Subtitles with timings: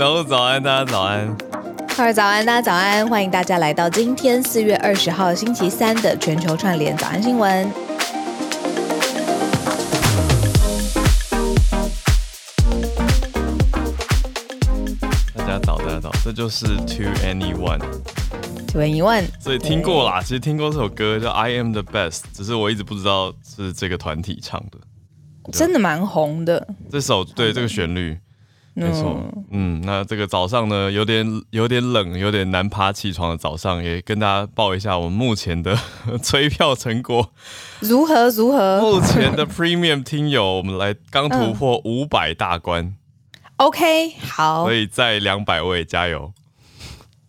[0.00, 1.28] 小鹿早安，大家早安。
[1.88, 7.70] 哈喽早安，大家早安，欢迎大家来到今天四月二十号星期三的全球串联早安新闻。
[15.34, 17.80] 大家早，大家早，这就是 To Anyone。
[18.68, 24.78] To Anyone，所以听过啦，其实听过这首歌叫 I Am the Best，只是我一直不知道是这个团体唱的。
[25.52, 28.18] 真的蛮红的，这首对这个旋律，
[28.86, 29.20] 没错，
[29.50, 35.78] 嗯，那这个早上呢，有点有点冷，有点难爬起床的早上，也跟大家报一下我们目前的
[36.22, 37.32] 催票成果。
[37.80, 38.80] 如何如何。
[38.80, 42.96] 目前的 Premium 听友，我们来刚突破五百大关，嗯
[43.56, 46.32] ，OK，好，所以在两百位加油，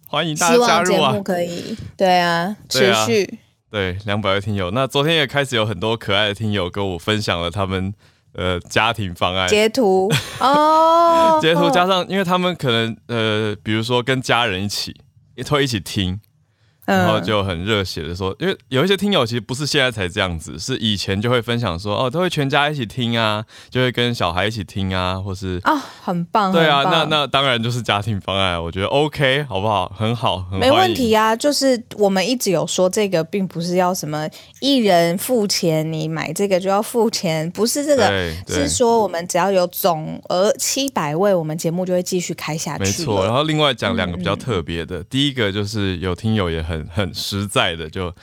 [0.08, 3.40] 欢迎大家加入啊，可以，对啊，持续。
[3.70, 4.70] 对，两百位听友。
[4.72, 7.94] 那昨天也开始有很多可爱的听友跟我分享了他们
[8.34, 9.48] 呃家庭方案。
[9.48, 10.12] 截图。
[10.40, 14.96] 哦，截图加上，因为他们可能呃，比如说跟家人一起，
[15.36, 16.20] 也会一起听。
[16.86, 29.94] 然后就很热血的说，因为有一些听友其实不是现在才这样子，是以前就会分享说，哦，都会全家一起听啊，就会跟小孩一起听啊，或是啊、哦，很棒，对啊，那那当然就是家庭方案，我觉得 OK，好不好？
[29.96, 31.36] 很好，很没问题啊。
[31.36, 34.28] 就是我们一直有说，这个并不是要什么
[34.60, 42.84] 一人付钱，你买这个就要付钱，不是这个，是说我们只要有总额七百位，我们节目就会继续开下去。
[42.84, 46.71] 没错，然后另外讲两个比较特别的，嗯、第一个就是有听友也很。
[46.72, 48.14] 很很实在的就，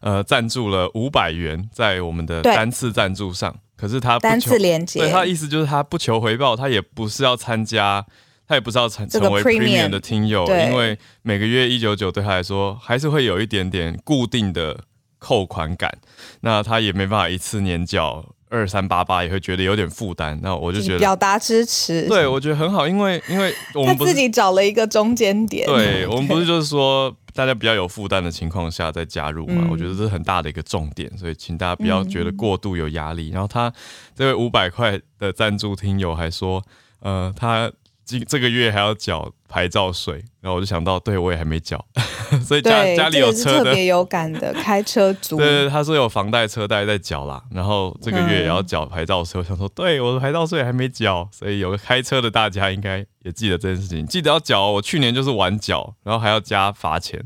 [0.00, 8.06] 呃，赞助了五百元在我们的单次赞助上，可是他单次连接，对他的意思就是他不求回报，他也不是要参加，
[8.46, 14.78] 他也不是要成成为 Premium 的听友，因为每个月一九九对他来说还是会有一点点固定的
[15.18, 15.98] 扣款感，
[16.42, 18.24] 那他也没办法一次年缴。
[18.48, 33.28] 二三八八也会觉得有点负担，那我就觉得表达支持，对我觉得很好，因为因为我们自己找了一个中间点，对我们不是就是说大家比较有负担的情况下再加入嘛，我觉得这是很大的一个重点，所以请大家不要觉得过度有压力。
[33.28, 33.72] 然后他
[34.14, 36.64] 这位五百块的赞助听友还说，
[37.00, 37.70] 呃，他。
[38.06, 41.84] 今这个月还要缴牌照税，然后我就想到，对我也还没缴，
[42.44, 45.36] 所以家家里有车的，特别有感的开车族。
[45.38, 49.40] 对，对，他说有房贷车贷在缴啦，然后这个月也要缴牌照税。
[49.40, 54.70] 嗯、我想说，对，我的牌照税还没缴，所以有个开车的大家应该也记得这件事情，记得要缴。
[54.70, 57.24] 我去年就是晚缴，然后还要加罚钱。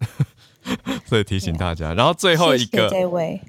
[1.06, 2.90] 所以提醒大家，然后最后一个，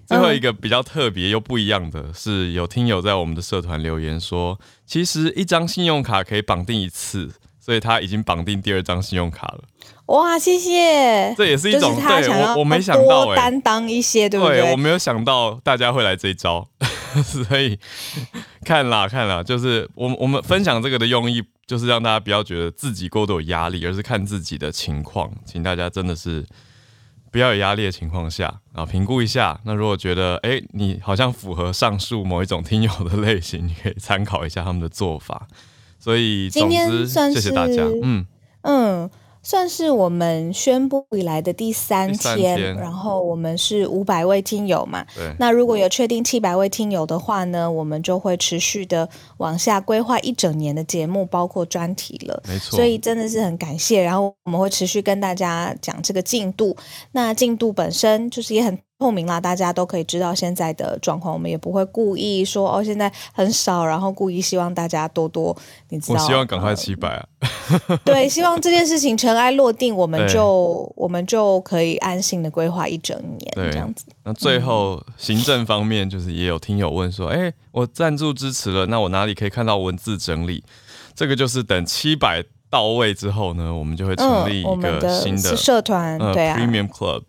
[0.07, 7.29] 最后一个比较特别又不一样的是，有听友在我们的社团留言说，其实一张信用卡可以绑定一次，
[7.69, 9.59] 所以他已经绑定第二张信用卡了。
[10.07, 11.35] 哇，谢谢！
[11.37, 14.61] 这也是一种对我我没想到哎，担当一些对不对？
[14.61, 16.67] 对，我没有想到大家会来这一招，
[17.23, 17.77] 所以
[18.65, 26.43] 看啦看啦，就是我我们分享这个的用意，就是让大家不要觉得自己过度有压力，而是看自己的情况，请大家真的是。
[27.31, 29.61] 不要有压力的情况下，然后评估一下。
[29.63, 35.47] 那如果觉得，哎，你好像符合上述某一种听友的类型，你可以参考一下他们的做法。
[35.99, 37.83] 所以，总之，谢谢大家。
[38.01, 38.25] 嗯
[38.61, 39.09] 嗯。
[39.41, 45.03] 算是我们宣布以来的第三天，天然后我们是五百位听友嘛。
[45.15, 45.33] 对。
[45.39, 52.43] 那如果有确定七百位听友的话呢，我们就会持续的往下规划一整年的节目，包括专题了。
[52.49, 52.75] 没错。
[52.75, 56.75] 所以真的是很感谢，然后我们会持续跟大家讲这个进度。
[57.13, 58.77] 那进度本身就是也很。
[58.99, 61.33] 透明啦，大家都可以知道现在的状况。
[61.33, 65.55] 我们也不会故意说哦，现在很少，然后故意希望大家多多。
[65.87, 67.25] 你知道，我希望赶快七百啊！
[68.03, 74.03] 对，希望这件事情尘埃落定，我们 就我们就可以安心的规划一整年这样子。
[74.25, 80.61] 那最后行政方面，就是也有听友问说，哎，我赞助支持了，那我哪里可以看到文字整理？
[81.15, 87.23] 这个就是等七百到位之后呢，我们就会成立一个新的社团，对啊，Premium Club。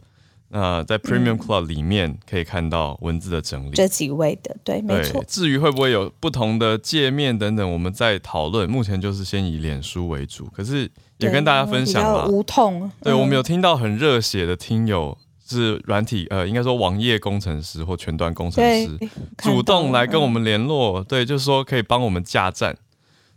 [0.53, 5.23] 那在 Premium Club 里面可以看到文字的整理，这几位的，对，没错。
[5.29, 8.69] 至于会不会有不同的界面等等，我们在讨论。
[8.69, 12.91] 目前就是先以脸书为主，可是也跟大家分享了无痛。
[13.01, 15.17] 对，我们有听到很热血的听友
[15.47, 18.99] 是软体，呃，应该说网页工程师或全端工程师，
[19.39, 22.77] 主动来跟我们联络，对，就是说可以帮我们架站。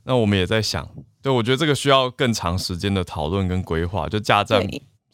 [0.05, 0.89] 那我们也在想，
[1.21, 4.67] 对，我觉得这个需要更长时间的讨论跟规划，就架站。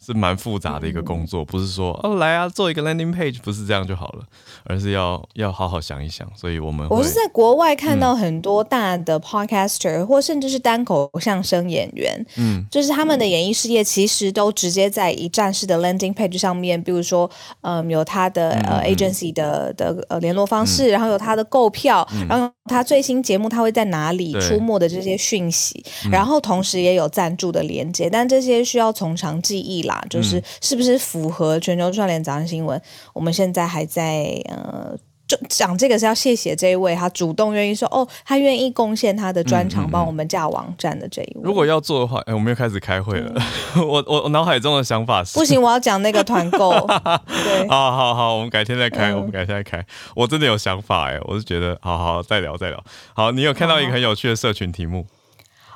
[0.04, 4.24] 是蛮复杂的一个工作，不是说哦来啊做一个 landing page，不是这样就好了，
[4.64, 6.26] 而是要要好好想一想。
[6.34, 17.30] 所以我们我是在国外看到很多大的 podcaster、嗯、或甚至是单口相声演员，嗯，就是他们的演艺事业其实都直接在一站式的 landing page 上面，比如说
[17.60, 32.80] 嗯有他的呃 agency 的的呃联络方式，嗯、然后有他的购票，嗯、然后他最新节目他会在哪里出没的这些讯息，然后同时也有赞助的连接，但这些需要从长计议啦，就是是不是符合全球串联早上新闻，
[33.12, 34.96] 我们现在还在呃。
[35.30, 41.42] 就讲这个是要谢谢这一位，他主动愿意说哦，他愿意贡献他的专长帮我们架网站的这一位。
[41.44, 43.32] 如果要做的话，哎，我们又开始开会了。
[43.76, 46.72] 嗯、我我我脑海中的想法是，不行，我要讲那个团购。
[47.44, 49.86] 对，好好好，我们改天再开，嗯、我们改天再开。
[50.16, 52.84] 我真的有想法哎，我是觉得，好好再聊再聊。
[53.14, 55.06] 好，你有看到一个很有趣的社群题目？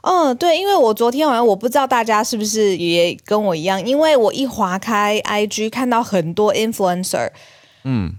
[0.03, 7.31] 嗯，对，因为我昨天晚上我不知道大家是不是也跟我一样，因为我一划开 IG 看到很多 influencer，
[7.85, 8.17] 嗯。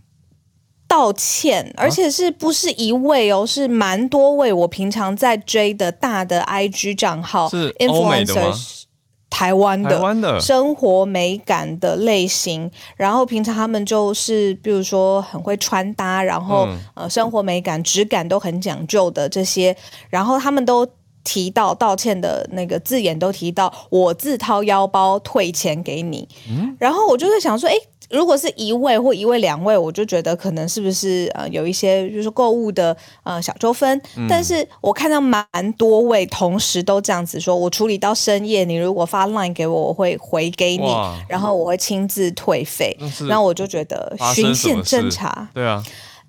[0.87, 3.45] 道歉，而且是不是一位哦？
[3.45, 4.53] 是蛮多位。
[4.53, 8.83] 我平常在追的大的 IG 账号是 influencers，
[9.29, 12.69] 台湾的，台湾的生活美感的类型。
[12.95, 19.75] 然后平常他们就是，比如说很会穿搭，然后、嗯、呃，生活美感、质感都很讲究的这些。
[20.09, 20.87] 然后他们都
[21.23, 26.29] 提到道歉的那个字眼，都提到我自掏腰包退钱给你。
[26.47, 27.75] 嗯，然后我就在想说，哎。
[28.09, 35.45] 如果是一位或一位两位，我就觉得可能是不是呃有一些就是购物的呃小纠纷，嗯、但是我看到蛮
[35.77, 40.85] 多位同时都这样子说，我处理到深夜，你如果发 line 给我，我会回给你，
[41.27, 42.97] 然后我会亲自退费，
[43.27, 45.83] 那我就觉得循线侦查，对啊。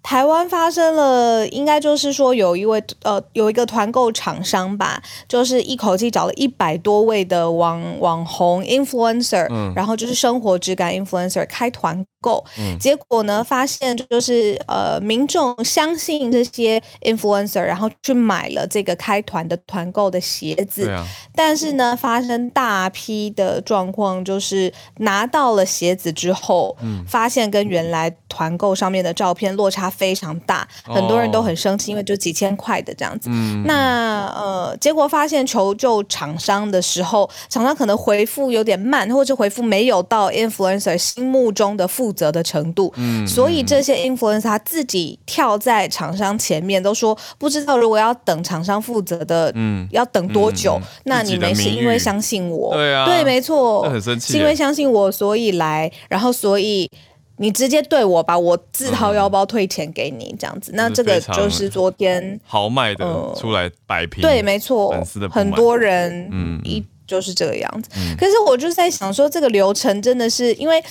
[0.06, 21.04] 台湾发生了，应该就是说有一位呃，有一个团购厂商吧，就是一口气找了一百多位的网网红 influencer，嗯，然后就是生活质感 influencer 开团购，嗯，结果呢，发现就是呃，民众相信这些 influencer，然后去买了这个开团的团购的鞋子，啊，
[21.34, 29.92] 但是呢，发生大批的状况，就是拿到了鞋子之后，嗯，发现跟原来团购上面的照片落差。
[29.96, 33.30] 非常大，很多人都很生气，因为就几千块的这样子。
[33.32, 42.92] 嗯、那呃，结果发现求救厂商的时候，厂商可能回复有点慢，或者回复没有到 influencer 心目中的负责的程度。
[42.96, 50.78] 嗯、所以这些 influencer 他自己跳在厂商前面，都说不知道如果要等厂商负责的，嗯，要等多久？
[51.04, 52.74] 那你们是因为相信我？
[52.74, 56.90] 对啊，对，没错，很生气，是因为相信我，所以来，然后所以。
[57.38, 63.04] 你直接对我把我自掏腰包退钱给你这样子，嗯、那这个就是昨天豪迈的
[63.36, 64.94] 出来摆平、呃，对，没错，
[65.30, 67.90] 很多人嗯一就是这个样子。
[67.96, 70.82] 嗯、可是我就在想说，这个流程真的是因为，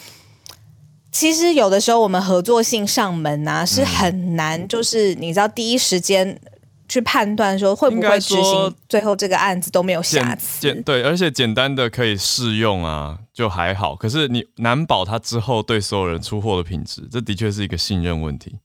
[1.12, 6.40] 其实有的时候我们合作性上门啊是很难，就是你知道第一时间。
[6.88, 10.62] 去判断说会不会执行，最后这个案子都没有瑕疵。
[10.62, 13.96] 简对，而且简单的可以试用啊，就还好。
[13.96, 18.58] 可是你难保他之后对所有人出货的品质，这的确是一个信任问题。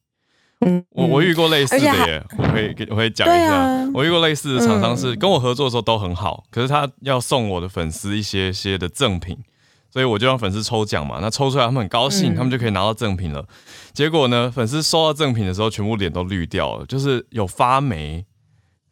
[0.60, 3.54] 嗯，我我遇过类似的耶，我可以给我可以讲一下。
[3.54, 9.38] 啊、我遇过类似的厂商是跟我合作的时候都很好，可是他要送我的粉丝一些些的赠品。
[9.90, 13.44] 所以我就让粉丝抽奖嘛，那抽出来他们很高兴，嗯、他们就可以拿到赠品了。
[13.92, 18.24] 结果呢，粉丝收到赠品的时候，全部脸都绿掉了，就是有发霉，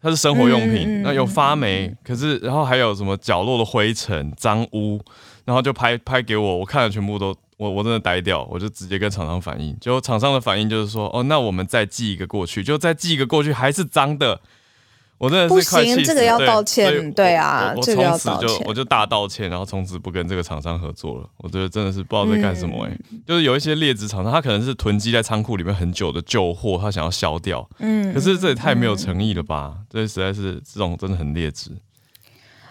[0.03, 5.01] 它是生活用品，嗯、那有发霉，嗯、可是然后还有什么角落的灰尘、脏污，
[5.45, 14.41] 然后就拍拍给我，我看了全部都，我我真的呆掉，我就直接跟厂商反映，结果厂商的反应就是说，哦，那我们再寄一个过去，就再寄一个过去，还是脏的。
[15.19, 21.29] 我真的是不行，这个要道歉，对，对啊，我从此就我就大道歉，然后从此不跟这个厂商合作了。
[21.39, 29.75] 我觉得真的是不知道在干什么哎、欸，嗯、就是有一些劣质厂商，他可能是囤积在仓库里面很久的旧货，他想要销掉，嗯，可是这也太没有诚意了吧？
[29.77, 31.73] 嗯、这实在是这种真的很劣质。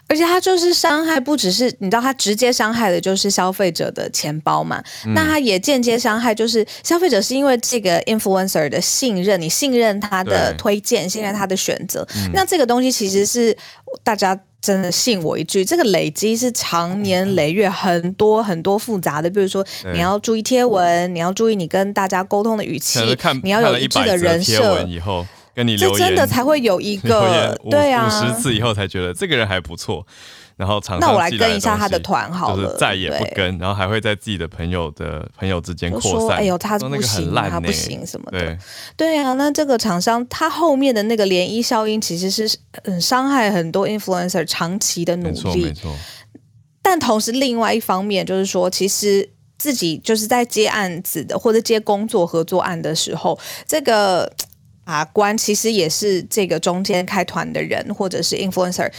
[0.10, 4.82] 而且他就是伤害，不只是你知道，他直接伤害的就是消费者的钱包嘛。
[5.06, 12.08] 嗯、那他也间接伤害，就是消费者是因为这个 influencer 的信任，你信任他的推荐，信任他的选择。
[12.16, 13.56] 嗯、那这个东西其实是
[14.04, 23.00] 大家真的信我一句，这个累积是长年累月很多很多复杂的，比如说你要注意贴文，你要注意你跟大家沟通的语气，
[23.44, 24.88] 你要有一致的人设。
[25.58, 30.06] 跟你留言，这真的才会有一个 对啊，五十次以后才觉得这个人还不错，
[30.56, 36.38] 然后常常那我来跟一下他的团好了，就是再也不跟，然后还会在自己的朋友的朋友之间扩散。
[36.38, 38.56] 哎呦，他不行，他不行什么的。
[38.96, 45.32] 对啊，那这个厂商他后面的那个涟漪效应，其实是很伤害很多 influencer 长期的努力。
[45.32, 45.96] 没错，没错。
[46.84, 54.32] 但同时，另外一方面就是说，其实自己就是在接案子的或者接工作合作案的时候，这个。
[54.88, 58.90] 法官其实也是这个中间开团的人，或者是 influencer，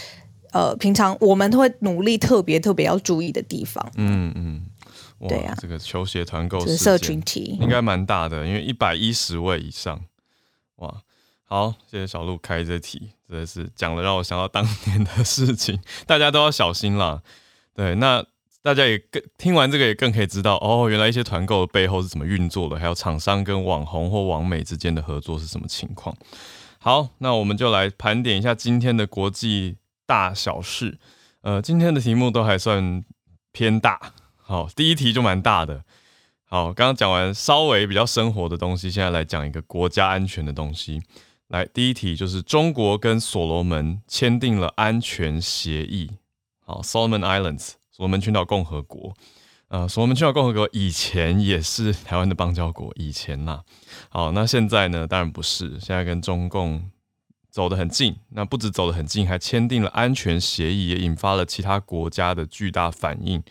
[0.52, 3.90] 呃，平常我们都会努力特别特别要注意的地方。
[3.97, 4.66] 嗯嗯，
[5.26, 9.99] 对啊，这个球鞋团购是社群体应该蛮大的，因为一百一十位以上，
[10.76, 10.95] 哇，
[11.45, 17.23] 好，谢谢小鹿开这题，真的是讲了让我想到当年的事情，大家都要小心啦。
[17.73, 18.23] 对，那
[18.62, 26.14] 大家也更听完这个也更可以知道哦，原来一些团购的背后是怎么运作的，还有厂商跟网红或网美之间的合作是什么情况。
[26.78, 30.98] 好，那我们就来盘点一下今天的国际大小事。
[31.42, 33.04] 呃，今天的题目都还算
[33.52, 34.12] 偏大。
[34.36, 35.84] 好，第一题就蛮大的。
[36.44, 41.00] 好，刚刚讲完稍微比较生活的东西，现在来讲一个国家安全的东西。
[41.48, 46.10] 来，第一题就是中国跟所罗门签订了安全协议。
[46.64, 49.12] 好，Solomon Islands，所罗门群岛共和国。
[49.67, 53.61] 呃，所罗门群岛共和国以前也是台湾的邦交国，以前呐。
[54.09, 55.05] 好，那现在呢？
[55.05, 56.88] 当然不是，现在跟中共
[57.50, 58.14] 走得很近。
[58.28, 63.43] 那不止走得很近，还签订了安全协议，也引发了其他国家的巨大反应。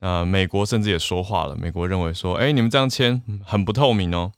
[0.00, 4.32] 那美国甚至也说话了，美国认为说，哎，你们这样签很不透明哦。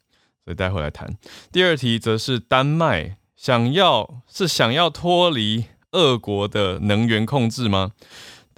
[0.44, 1.18] 所以待会来谈。
[1.50, 7.90] 第二题则是丹麦想要是想要脱离俄国的能源控制吗？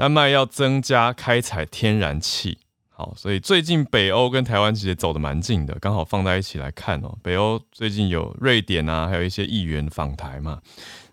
[0.02, 2.58] 丹麦要增加开采天然气。
[2.88, 7.16] 好，所以最近北欧跟台湾其实走得蛮近的，刚好放在一起来看哦。
[7.22, 10.60] 北欧最近有瑞典啊，还有一些议员访台嘛。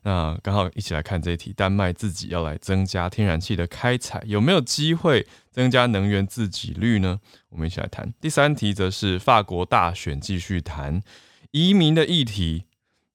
[0.01, 7.19] 那刚好一起来看这一题，丹麦自己要来增加天然气的开采，有没有机会增加能源自给率呢？
[7.49, 8.11] 我们一起来谈。
[8.19, 10.99] 第三题则是法国大选继续谈，
[11.51, 12.63] 移民的议题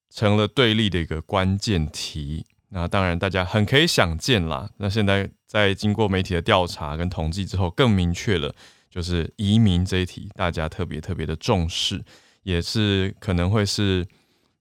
[0.08, 2.46] 成了对立的一个关键题。
[2.68, 4.70] 那当然大家很可以想见啦。
[4.78, 8.52] 那现在在经过媒体的调查跟统计之后，更明确了，
[8.90, 12.04] 就是移民这一题，大家特别特别的重视，
[12.42, 14.04] 也是可能会是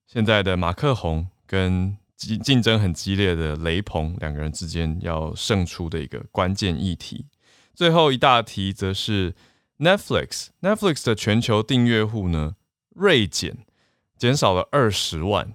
[0.05, 1.97] 现在的马克宏跟。
[2.15, 7.25] 竞竞争很激烈的雷鹏两个人之间要胜出的一个关键议题。
[7.73, 9.33] 最后一大题则是
[9.79, 12.55] Netflix，Netflix 的全球订阅户呢
[12.95, 13.57] 锐减，
[14.17, 15.53] 减少了二十万。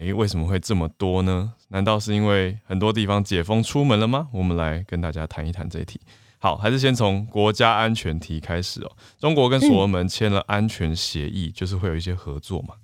[0.00, 1.52] 诶，为什么会这么多呢？
[1.68, 4.26] 难道是因为很多地方解封出门了吗？
[4.32, 6.00] 我们来跟大家谈一谈这一题。
[6.38, 8.90] 好，还是先从国家安全题开始哦。
[9.18, 12.74] 中国跟所罗门签了安全协议，就是会有一些合作嘛。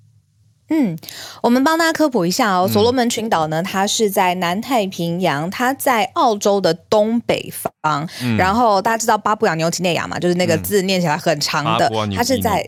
[0.70, 0.96] 嗯，
[1.42, 2.68] 我们帮大家科普一下哦。
[2.68, 8.08] 所罗门群岛呢，它是在南太平洋，它在澳洲的东北方。
[8.22, 12.64] 嗯、然后大家知道巴布亚纽几内亚嘛，就是那个字念起来很长的，嗯、它是在，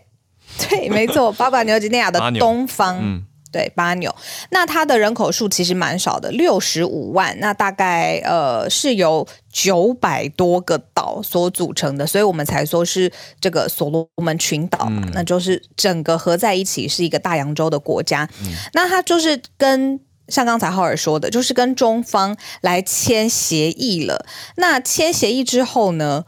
[0.69, 3.23] 对，没错，巴布亚纽几内亚的东方。
[3.53, 4.13] 对，巴纽，
[4.51, 18.29] 那它的人口数其实蛮少的，六十五万，那大概呃是由九百多个岛所组成的，所以我们才说是这个所罗门群岛，嗯、那就是整个合在一起是一个大洋洲的国家。
[18.43, 24.25] 嗯、那它就是跟像刚才浩尔说的，就是跟中方来签协议了。
[24.57, 26.25] 那签协议之后呢？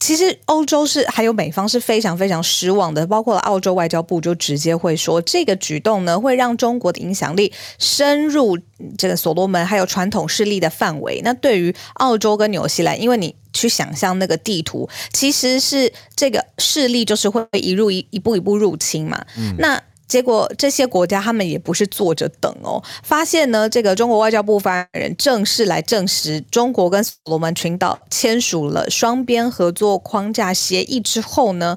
[0.00, 8.58] 其实欧洲是还有美方是非常非常失望的，包括了澳洲外交部就直接会说，这个举动呢会让中国的影响力深入
[8.96, 11.20] 这个所罗门还有传统势力的范围。
[11.24, 19.24] 那对于澳洲跟纽西兰，因为你去想象那个地图，其实是这个势力就是会一入一一步一步入侵嘛。
[19.36, 31.76] 嗯、那结果这些国家他们也不是坐着等哦，发现呢，这个中国外交部发言人正式来证实，中国跟所罗门群岛签署了双边合作框架协议之后呢，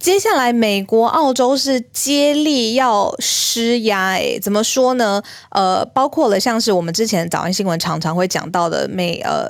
[0.00, 5.22] 接下来美国、澳洲是接力要施压，诶，怎么说呢？
[5.50, 9.48] 呃，包括了像是我们之前早安新闻常常会讲到的美呃。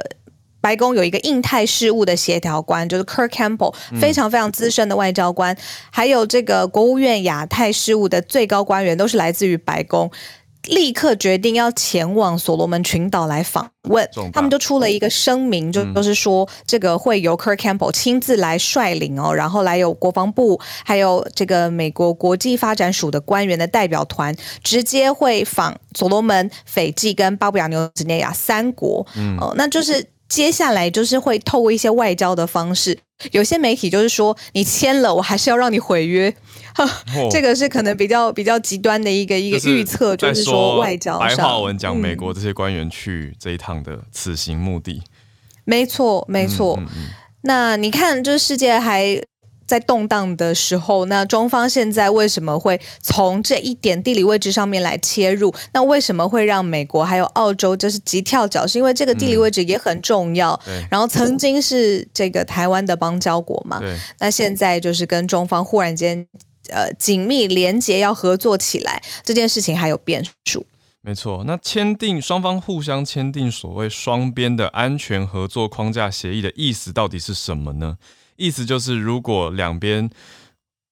[0.66, 5.58] 白宫有一个印太事务的协调官，就是 Kirk Campbell，非常非常资深的外交官，嗯、
[5.92, 10.10] 还有这个国务院亚太事务的最高官员，都是来自于白宫，
[10.64, 14.08] 立刻决定要前往所罗门群岛来访问。
[14.32, 29.06] 他们就出了一个声明，就就是说这个会由 Kirk Campbell 亲自来率领哦，然后来有国防部，还有这个美国国际发展署的官员的代表团，直接会访所罗门、斐济跟巴布亚纽几内亚三国。
[29.14, 30.04] 嗯，哦，那就是。
[30.28, 32.98] 接下来就是会透过一些外交的方式，
[33.32, 36.34] 有些媒体就是说你签了，我还是要让你毁约，
[36.78, 41.28] 哦、这个是可能比较比较极端的一个一个预测，就是说外交上。
[41.28, 44.94] 白话文讲美国这些官员去这一趟的此行目的。
[44.94, 45.02] 嗯、
[45.64, 46.76] 没错，没错。
[46.80, 47.08] 嗯嗯嗯、
[47.42, 49.22] 那你看，就是世界还。
[49.66, 55.54] 在动荡的时候，那中方现在为什么会从这一点地理位置上面来切入？
[55.72, 58.66] 那为什么会让美国还有澳洲就是急跳脚？
[58.66, 60.58] 是因为这个地理位置也很重要。
[60.66, 63.80] 嗯、然后曾经是这个台湾的邦交国嘛。
[63.80, 66.26] 对那现在就是跟中方忽然间
[66.68, 70.64] 呃紧密连结，要合作起来，这件事情还有变数。
[71.02, 77.96] 没错，那签订双方互相签订所谓双边的安全合作框架协议的意思到底是什么呢？
[78.36, 80.08] 意思就是，如果两边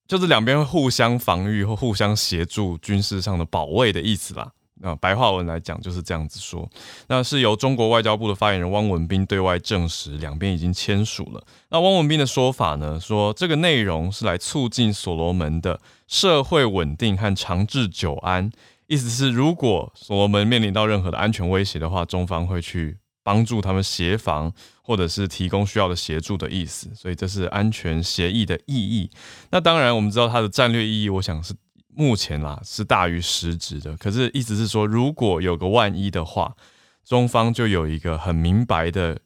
[0.07, 4.51] 就是两边会互相防御或互相协助军事上的保卫的意思啦。
[4.81, 6.69] 那白话文来讲就是这样子说。
[7.07, 11.43] 那是由中国外交部的发言人汪文斌对外证实，两边已经签署了。
[11.71, 18.51] 那汪文斌的说法呢，说这个内容是来促进所罗门的社会稳定和长治久安。
[18.89, 24.53] 意思是，如果所罗门面临到任何的安全威胁的话，中方会去帮助他们协防，
[24.85, 26.89] 或者是提供需要的协助的意思。
[26.95, 29.11] 所以这是安全协议的意义。
[29.51, 31.53] 那当然，我们知道它的战略意义，我想是。
[31.97, 36.57] 目前啦是大于实质的，可是意思是说，如果有个万一的话，
[37.05, 39.21] 中方就有一个很明白的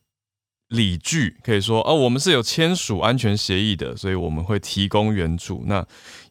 [0.68, 5.64] 理据，可以说哦，我们是有签署安全协议的，所以我们会提供援助。
[5.66, 5.82] 那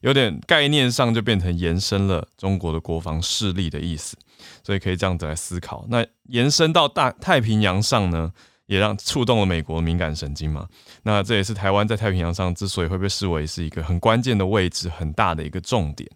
[0.01, 4.15] 有点概念上就变成延伸了中国的国防势力的意思，
[4.63, 5.87] 所以可以这样子来思考。
[5.89, 8.31] 那延伸到大太平洋上呢，
[8.67, 10.67] 也让触动了美国敏感神经嘛。
[11.03, 16.09] 那这也是台湾在太平洋上之所以会被视为是一个很关键的位置，很大的一个重点。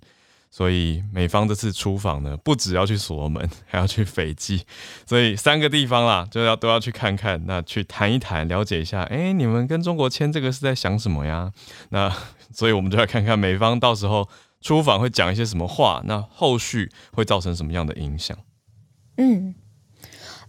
[0.54, 4.66] 所以美方这次出访呢，不只要去所罗门， 还要去斐济，
[5.06, 11.54] 所以三个地方啦，就要都要去看看，那去谈一谈，了解一下，哎、你们跟中国签这个是在想什么呀？
[11.92, 12.14] 那
[12.52, 14.28] 所以我们就来看看美方到时候
[14.60, 18.38] 出访会讲一些什么话，那后续会造成什么样的影响？
[19.16, 19.56] 嗯。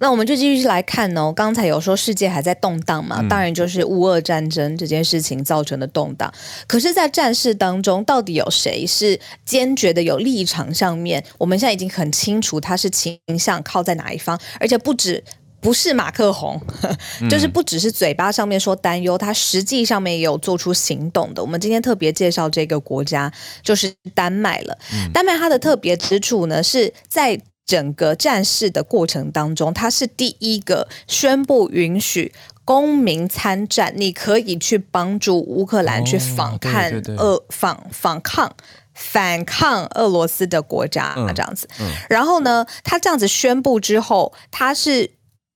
[0.02, 1.32] 那我们就继续来看哦。
[1.32, 6.30] 刚才有说世界还在动荡嘛，当然就是乌俄战争这件事情造成的动荡。
[6.66, 11.24] 可是，在战事当中，到底有谁是坚决的有立场上面？
[11.38, 15.22] 我们现在已经很清楚他是倾向靠在哪一方，而且不止
[15.60, 16.60] 不是马克宏，
[17.30, 21.40] 就是不只是嘴巴上面说担忧，他实际上面也有做出行动的。
[21.40, 23.32] 我们今天特别介绍这个国家，
[23.62, 24.76] 就是丹麦了。
[25.14, 27.40] 丹麦它的特别之处呢，是在。
[27.64, 32.32] 整个战事的过程当中，他是第一个宣布允许
[32.64, 38.54] 公民参战，你可以去帮助乌克兰去反抗俄反反抗
[38.94, 41.68] 反抗俄罗斯的国家，啊、这样子。
[41.80, 45.12] 嗯、然后呢，他这样子宣布之后，他是。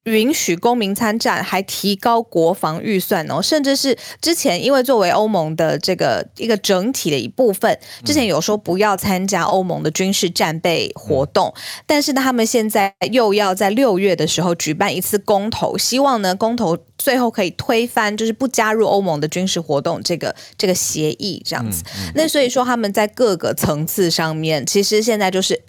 [0.06, 11.52] 允许公民参战，还提高国防预算哦，甚至是之前因为作为欧盟的这个一个整体的一部分，之前有说不要参加欧盟的军事战备活动，
[11.86, 21.82] 但是呢，他们现在又要在六月的时候举办一次公投，希望呢公投最后可以推翻，就是不加入欧盟的军事活动这个这个协议这样子。
[22.14, 25.64] 那所以说他们在各个层次上面，其实现在就是。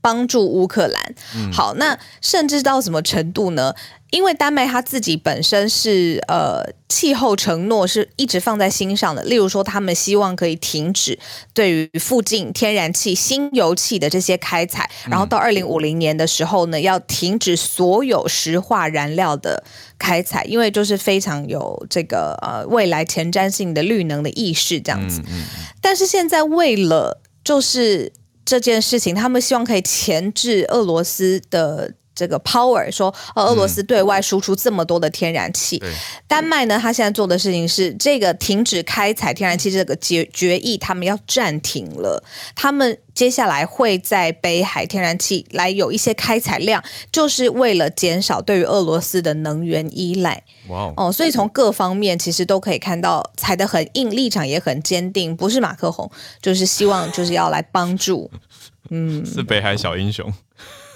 [0.00, 1.14] 帮助乌克兰，
[1.52, 3.74] 好，那甚至到什么程度呢？
[4.10, 11.18] 因为丹麦它自己本身是呃气候承诺是一直放在心上的，例如说他们希望可以停止
[11.52, 19.62] 对于附近天然气、新油气的这些开采，然后到二零五零年的时候呢，要停止所有石化燃料的
[19.98, 25.20] 开采，因为就是非常有这个呃未来前瞻性的绿能的意识这样子。
[25.82, 28.10] 但是现在为了就是。
[28.48, 35.80] 这件事情，他们希望可以钳制俄罗斯的这个 power，说，呃俄罗斯对外输出这么多的天然气。
[35.84, 35.92] 嗯、
[36.26, 42.20] 丹麦呢，他现在做的事情是这个停止开采天然气这个决决议，他们要暂停了。
[42.56, 50.42] 他们接下来会在北海天然气来有一些开采量，就是为了减少对于俄罗斯的能源依赖。
[50.68, 56.10] 哇哦，所以从各方面其实都可以看到踩得很硬，立场也很坚定，不是马克宏，
[56.42, 58.30] 就是希望就是要来帮助。
[58.90, 60.32] 嗯， 是北海小英雄。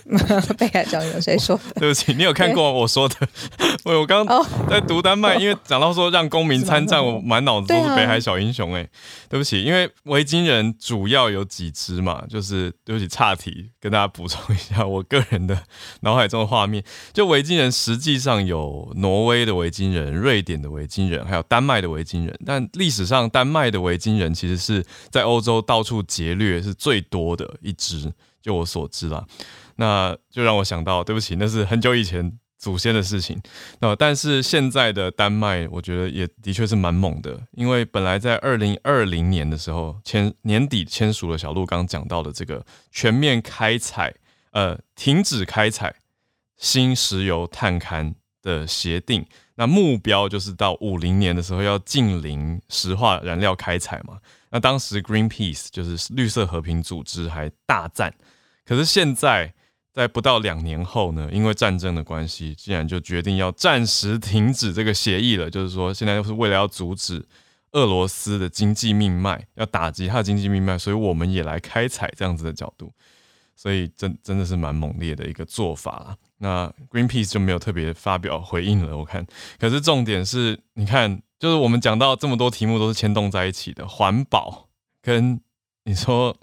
[0.58, 1.58] 北海小英雄谁说？
[1.76, 3.16] 对不起，你有看过我说的？
[3.84, 4.26] 我我刚
[4.68, 8.74] 在读丹麦，因为讲到说让公民参战，我满脑子都是北海小英雄。
[8.74, 8.88] 哎，
[9.28, 15.60] 对不起，因为维京人主要有几支嘛，就是对不起，岔题，跟大家补充一下我个人的
[16.00, 16.82] 脑海中的画面。
[17.12, 22.38] 就维京人实际上有挪威的维京人、瑞典的维京人，还有丹麦的维京人。
[22.44, 29.24] 但历史上丹麦的维京人其实是在欧洲到处劫掠是最多的一支，就我所知啦。
[29.82, 33.42] 那就让我想到，对不起，那是很久以前祖先的事情。
[33.80, 44.14] 那但是现在的丹麦，我觉得也的确是蛮猛的，因为本来在二零二零年的时候签年底签署了小路刚讲到的这个全面开采，
[44.52, 45.92] 呃，停止开采
[46.56, 49.26] 新石油探勘的协定。
[49.56, 54.20] 那目标就是到五零年的时候要净零石化燃料开采嘛。
[54.50, 58.14] 那当时 Greenpeace 就是绿色和平组织还大赞，
[58.64, 59.52] 可是现在。
[59.92, 65.50] 在不到两年后呢，因为战争的关系，竟然就决定要暂时停止这个协议了。
[65.50, 67.24] 就是说，现在又是为了要阻止
[67.72, 72.92] 俄罗斯的经济命脉，要打击它的经济命脉，所以我们也来开采这样子的角度。
[73.54, 76.16] 所以真真的是蛮猛烈的一个做法啦。
[76.38, 79.24] 那 Greenpeace 就没有特别发表回应了，我看。
[79.60, 84.68] 可是重点是，你看，就是我们讲到这么多题目都是牵动在一起的，环保
[85.00, 85.38] 跟
[85.84, 86.36] 你说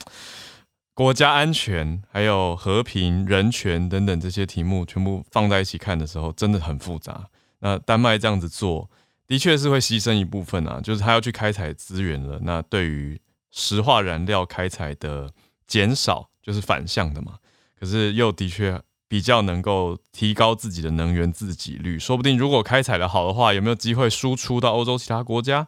[0.99, 7.25] 国家安全、还有和平、人权等等这些题目全部放在一起看的时候，真的很复杂。
[7.59, 8.89] 那丹麦这样子做，
[9.25, 12.37] 的确是会牺牲一部分啊，就是他要去开采资源了。
[12.41, 13.17] 那对于
[13.49, 15.31] 石化燃料开采的
[15.65, 17.35] 减少，就是反向的嘛。
[17.79, 25.65] 可是又的确比较能够提高自己的能源自给率，说不定如果开采的好的话，有没有机会输出到欧洲其他国家？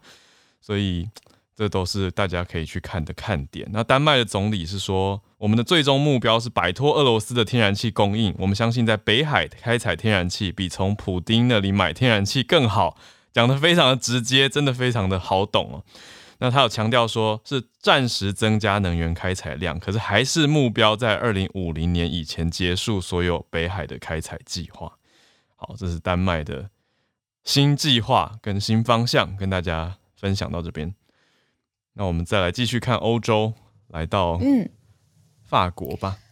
[0.59, 1.07] 所以。
[1.61, 3.69] 这都是大家可以去看的看点。
[3.71, 8.33] 那丹麦的总理是说，我们的最终目标是摆脱俄罗斯的天然气供应。
[8.39, 12.97] 我们相信在北海开采天然气比从普丁那里买天然气更好。
[13.31, 15.83] 讲得非常的直接，真的非常的好懂哦。
[16.39, 24.91] 那他有强调说，是暂时增加能源开采量，可是还是目标在二零五零年以前结束所有北海的开采计划。
[25.55, 26.71] 好，这是丹麦的
[27.43, 30.95] 新计划跟新方向，跟大家分享到这边。
[31.93, 33.53] 那我们再来继续看欧洲，
[33.87, 34.69] 来到嗯
[35.43, 36.17] 法国吧。
[36.17, 36.23] 嗯、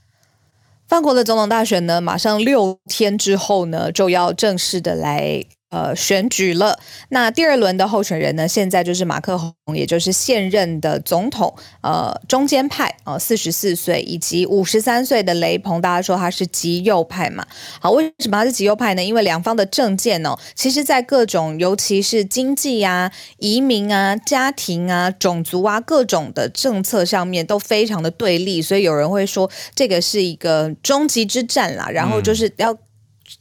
[0.88, 5.44] 法国的总统大选呢，马上六天之后呢，就要正式的来。
[5.70, 6.80] 呃，选举了。
[7.10, 11.56] 那第二轮的候选人呢，现在就是马克宏，也就是现任的总统。
[11.82, 17.46] 呃，中间派啊，四十四岁，以及五十三岁的雷鹏，大家说他是极右派嘛？
[17.80, 19.04] 好，为什么他是极右派呢？
[19.04, 31.88] 因为两方的政见哦，其实在各种，尤其是经济啊、移民啊、家庭啊、种族啊各种的政策上面都非常的对立，所以有人会说这个是一个终极之战啦。
[31.92, 32.76] 然后就是要。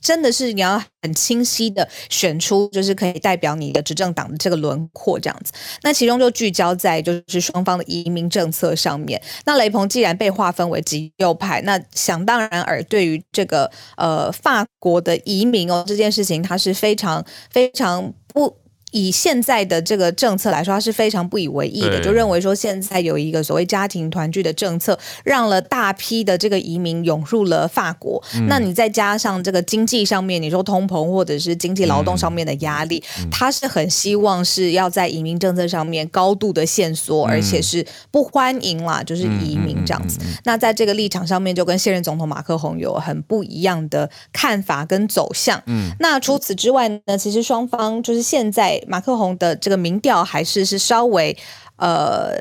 [0.01, 5.53] 真的是你要很清晰的选出，就是可以代表你的执政党的这个轮廓这样子。
[5.83, 9.21] 那其中就聚焦在就是双方的移民政策上面。
[9.45, 18.57] 那雷鹏既然被划分为极右派，那想当然而对于这个呃法国的移民哦这件事情，他是非常非常不。
[18.93, 28.23] 以现在的这个政策来说，他是非常不以为意的，就认为说现在有一个所谓家庭团聚的政策，让了大批的这个移民涌入了法国。
[28.35, 40.19] 嗯、那你再加上这个经济上面，你说通膨或者是经济劳动上面的压力，嗯、他是很希望是要在移民政策上面高度的限缩，嗯、而且是不欢迎啦，就是移民这样子。
[40.45, 45.63] 那在这个立场上面，就跟现任总统马克宏有很不一样的看法跟走向。
[45.67, 48.78] 嗯，那除此之外呢，其实双方就是现在。
[48.87, 51.37] 马克宏的这个民调还是是稍微
[51.77, 52.33] 呃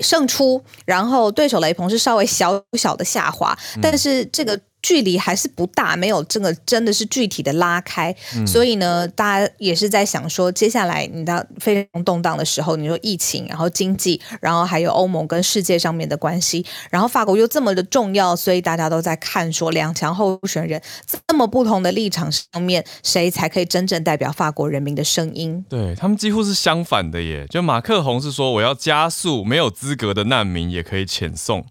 [0.00, 4.60] 胜出，然后对手雷鹏是稍微小小的下滑，但是这个。
[4.84, 20.82] 距离还是不大，没有这个真的是具体的拉开，嗯、所以呢，大家也是在想说，接下来你到非常动荡的时候，你说疫情，然后经济，然后还有欧盟跟世界上面的关系，然后法国又这么的重要，所以大家都在看说，两强候选人
[21.26, 25.64] 这么不同的立场上面，谁才可以真正代表法国人民的声音？
[25.70, 31.64] 对，他们几乎是相反的耶，就马克宏是说我要加速没有资格的难民也可以遣送，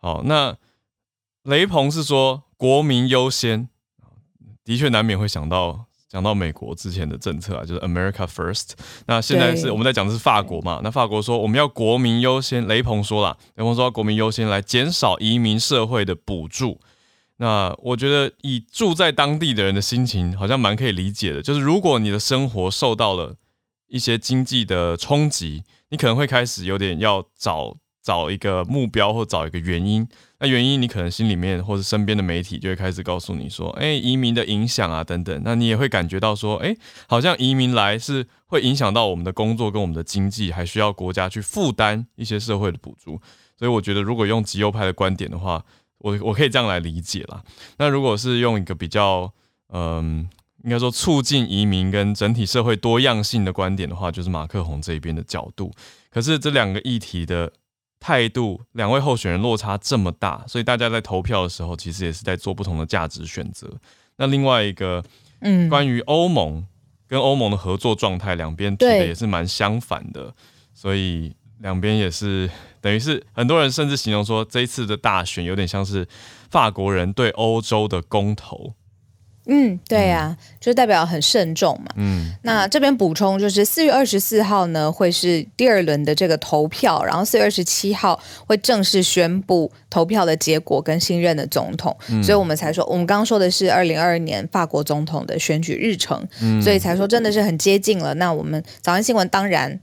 [0.00, 0.56] 好那。
[1.48, 3.70] 雷朋是说国民优先，
[4.64, 8.72] 的确难免会想到讲到美国之前的政策啊，就是 America First。
[9.06, 10.82] 那现在是我们在讲的是法国嘛？
[10.84, 16.78] 那法国说我们要国民优先，雷朋说了，雷朋说要国民优先来减少移民社会的补助。
[17.38, 21.40] 那我觉得以住在当地的人的心情，好像蛮可以理解的。
[21.40, 23.36] 就是如果你的生活受到了
[23.86, 30.08] 一些经济的冲击，你可能会开始有点要找找一个目标或找一个原因。
[30.38, 36.74] 那原因，你可能心里面或者身边的媒体就会开始告诉你说，哎，移民的影响啊等等，那你也会感觉到说，哎，
[37.06, 43.20] 好像移民来是会影响到我们的工作跟我们的经济，还需要国家去负担一些社会的补助。
[43.58, 45.62] 所以我觉得，如果用极右派的观点的话，
[45.98, 47.42] 我我可以这样来理解啦。
[47.76, 49.30] 那如果是用一个比较，
[49.74, 50.26] 嗯，
[50.64, 55.72] 应该说促进移民跟整体社会多样性的观点的话，就是马克宏这一边的角度。
[56.10, 57.52] 可是这两个议题的。
[58.00, 63.68] 态度，两位候选人落差这么大，所以大家在投票的时候，其实也是在做不同的价值选择。
[64.16, 65.02] 那另外一个，
[65.40, 66.64] 嗯，关于欧盟
[67.06, 70.34] 跟欧盟的合作状态，两边提的也是蛮相反的，
[70.74, 72.48] 所以两边也是
[72.80, 76.06] 等于是很多人甚至形容说，这一次的大选有点像是
[76.50, 78.74] 法国人对欧洲的公投。
[79.50, 81.86] 嗯，对呀、啊，嗯、就代表很慎重嘛。
[81.96, 91.96] 嗯，那这边补充就是四月二十四号呢会是第二轮的这个投票，然后四月二十七号会正式宣布投票的结果跟新任的总统。
[92.10, 98.12] 嗯、所以我们才说，我们刚刚说的是二零二二年法国总统的选举日程，嗯、所以才说真的是很接近了。
[98.14, 99.80] 那我们早安新闻当然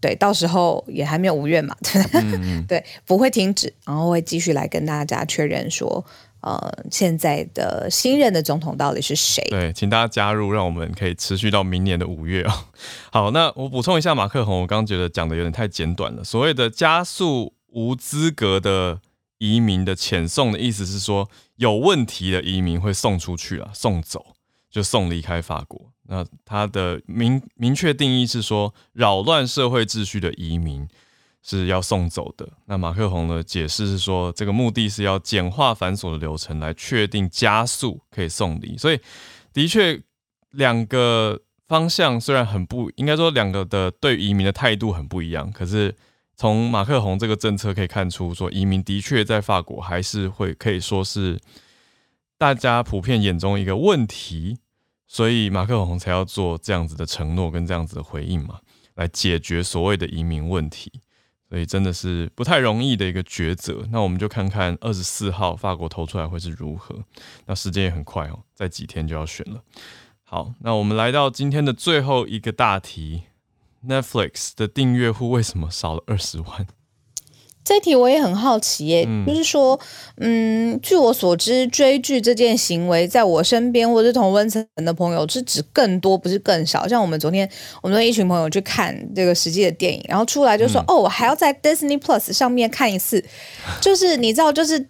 [0.00, 6.04] 对，到时候也还没有五月嘛，对，嗯、 对，不会停止，然后会继续来跟大家确认说。
[6.42, 9.42] 呃，现在的新任的总统到底是谁？
[9.48, 12.52] 对，请大家加入，让我们可以持续到明年的五月哦。
[13.12, 16.24] 好，那我补充一下，马克宏，我刚刚觉得讲的有点太简短了。
[16.24, 19.00] 所谓的加速无资格的
[19.38, 24.34] 移民的遣送的意思是说，有问题的移民会送出去了，送走
[24.68, 25.92] 就送离开法国。
[26.08, 30.88] 那他的明明确定义是说，扰乱社会秩序的移民。
[31.42, 32.48] 是要送走的。
[32.66, 38.78] 那马克宏的解释是说，这个目的是要简化繁琐的流程，来确定加速可以送离。
[38.78, 38.98] 所以，
[39.52, 40.00] 的确，
[40.52, 45.50] 两个方向虽然很不，应该说两个的对移民的态度很不一样。
[45.50, 45.94] 可是，
[46.36, 51.40] 从马克宏这个政策可以看出，说移民的确在法国还是会可以说是
[52.38, 54.58] 大家普遍眼中一个问题。
[55.08, 58.60] 所以，马克宏才要做这样子的承诺跟这样子的回应嘛，
[58.94, 60.90] 来解决所谓的移民问题。
[61.52, 63.86] 所以真的是不太容易的一个抉择。
[63.90, 66.98] 那我们就看看二十四号法国投出来会是如何。
[67.44, 69.62] 那时间也很快哦，在几天就要选了。
[70.24, 73.24] 好，那我们来到今天的最后一个大题
[73.86, 76.66] ：Netflix 的订阅户为什么少了二十万？
[77.64, 79.78] 这题我也很好奇耶，嗯、就是说，
[80.16, 86.88] 嗯，据我所知，追剧这件行为在我身边或者同温层的朋友是指更多，不是更少。
[86.88, 87.48] 像我们昨天，
[87.80, 93.24] 我们一群朋友去看这个实际的电影，然后出来就说：“嗯、哦，我还要在 Disney Plus 上面看一次。”
[93.80, 94.84] 就是你知道，就是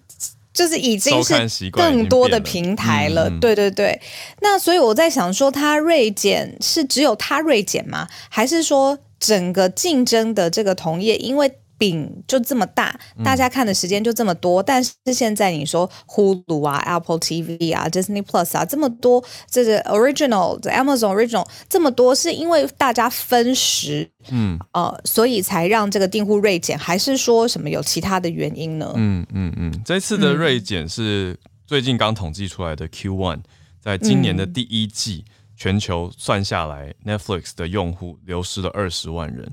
[0.55, 3.29] 就是已经是更多的平台了。
[3.29, 4.01] 嗯、对对对。
[4.41, 8.09] 那所以我在想说，它锐减是只有它锐减吗？
[8.31, 11.53] 还是说整个竞争的这个同业因为？
[11.83, 24.57] 饼就这么大，大家看的时间就这么多，嗯、但是现在你说 Hulu 啊、Apple TV 啊、Disney Plus 啊这么多，这个 Original、Amazon Original 这么多，是因为大家分时，嗯。
[24.75, 28.93] 呃，所以才让这个订户锐减，还是说什么有其他的原因呢？
[28.95, 33.41] 嗯嗯嗯，这次的锐减是最近刚统计出来的 Q1，
[33.81, 39.53] 在今年的第一季，嗯、全球算下来，Netflix 的用户流失了二十万人。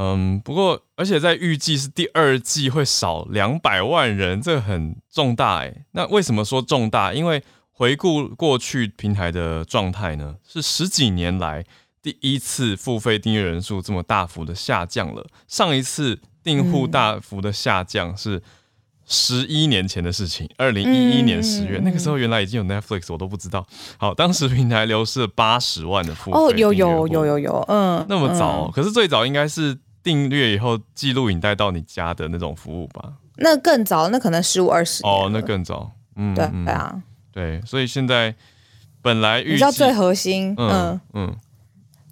[0.00, 5.86] 嗯，不过，而且在预计是第二季会少两百万人，这很重大诶。
[5.90, 7.12] 那为什么说重大？
[7.12, 11.64] 因为回顾过去平台的状态呢，是十几年来
[12.00, 15.26] 第一次付费订阅人数这么大幅的下降了。
[15.48, 18.40] 上一次订户大幅的下降是
[19.04, 23.66] 十一年前的事情，二零一一年十月，那个时候原来已经有 Netflix，我都不知道。
[23.96, 29.76] 好，当时平台流失了八十万的付费哦，有有有有有，嗯，那么早，可是最早应该是。
[30.08, 33.12] 订阅以后记录影带到你家的那种服务吧？
[33.36, 35.90] 那更早，那可能十五二十哦，那更早。
[36.16, 38.34] 嗯，对对啊，对，所以现在
[39.02, 41.36] 本来你知道最核心，嗯嗯，嗯。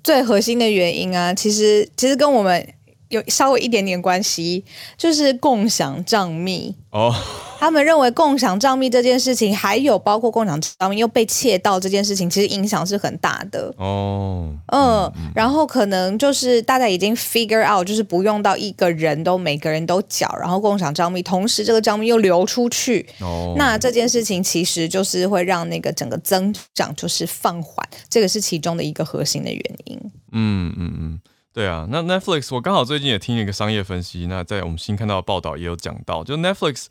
[0.04, 2.74] 最核心的原因啊，其实其实跟我们
[3.08, 4.64] 有稍微一点点关系，
[4.96, 7.14] 就是共享账密哦。
[7.58, 14.52] 他们认为共享账密这件事情，还有包括共享账密又被窃盗这件事情，其实影响是很大的哦。
[14.66, 23.08] 嗯，嗯，然后可能就是大家已经 figure out，就是不用到一个人都每个人都缴，然后共享账密，同时这个账密又流出去。
[23.20, 29.98] 哦，那这件事情其实就是会让那个整个增长就是放缓，这个是其中的一个核心的原因。
[30.32, 31.20] 嗯嗯嗯，
[31.56, 31.86] 对啊。
[31.88, 36.88] 那 Netflix 我刚好最近也听了一个商业分析，那在我们新看到的报道也有讲到，就 Netflix。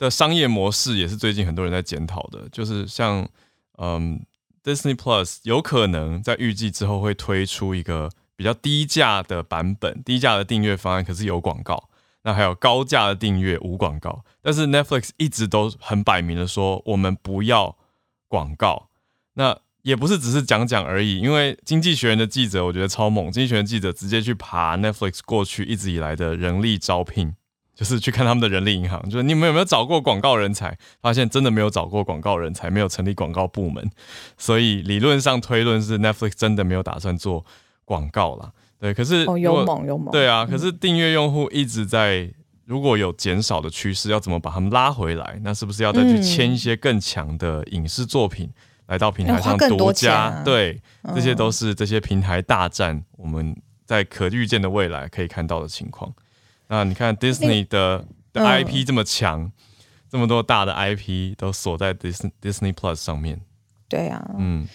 [0.00, 3.28] 的商业模式也是最近很多人在检讨的，就是像
[3.78, 4.24] 嗯
[4.62, 11.88] ，Disney Plus 有可能在预计之后会推出一个比较低价的版本，低价的订阅方案，可是有广告。
[12.22, 17.76] 那还有高价的订阅无广告，但是 Netflix 一直都很摆明的说，我们不要
[18.28, 18.90] 广告。
[19.34, 27.34] 那也不是只是讲讲而已，因为经济学人的记者我觉得超猛，经济学人记者直接去爬 Netflix 过去一直以来的人力招聘。
[27.74, 30.76] 就是去看他们的人力银行，就是你们有没有找过广告人才？
[31.00, 33.88] 发现真的没有找过广告人才，没有成立广告部门，
[34.36, 37.46] 所以理论上推论是 Netflix 真的没有打算做
[37.84, 38.50] 广告啦。
[38.80, 42.28] 对，可是哦，有猛有猛，对啊，可是订阅用户一直在，
[42.64, 45.38] 如果有减少的趋势，要怎么把他们拉回来？
[45.44, 48.50] 那是不是要再去签一些更强的影视作品
[48.88, 50.42] 来到平台上独家？
[50.44, 50.78] 对，
[51.14, 56.12] 这些都是这些平台大战，我们在可预见的未来可以看到的情况。
[56.66, 59.52] 那你看 Disney 的的 IP 这么强，嗯、
[60.10, 63.40] 这么多大的 IP 都锁在 Disney Disney Plus 上面。
[63.88, 64.66] 对啊，嗯。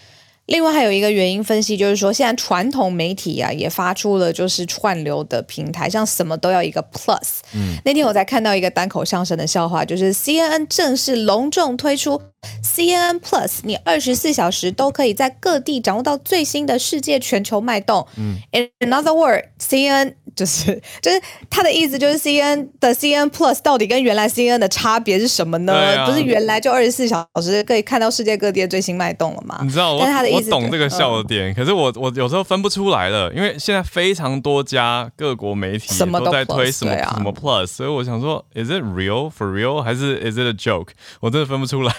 [0.46, 7.38] 另外还有一个原因分析，就是说现在传统媒体啊也发出了就是串流的平台，像什么都要一个 Plus。
[7.54, 7.78] 嗯。
[7.84, 12.20] 那天我才看到一个单口相声的笑话，就是 CNN 正式隆重推出
[12.62, 18.06] CNN Plus，你二十四小时都可以在各地掌握到最新的世界全球脉动。
[18.16, 25.72] 嗯，In another word，CNN 就是 就是他的意思就是 CNN 的 CNN Plus 到底跟原来 CNN 的差别是什么呢？
[25.74, 29.60] 啊、不是原来就二十四小时可以看到世界各地的最新脉动了吗？
[29.62, 40.88] 你知道我我懂这个笑点，嗯、可是我我有时候分不出来了，因为现在非常多家各国媒体都在推什么什么，什么 Plus，所以我想说，Is it real for real，还是 Is it a joke？
[41.20, 41.94] 我真的分不出来。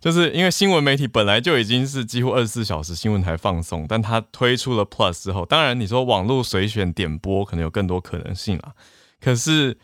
[0.00, 8.72] 就是因为新闻媒体本来就已经是几乎二十四小时新闻台放送，但它推出了 Plus 之后，当然你说网络随选点播可能有更多可能性啦，
[9.20, 9.76] 可是。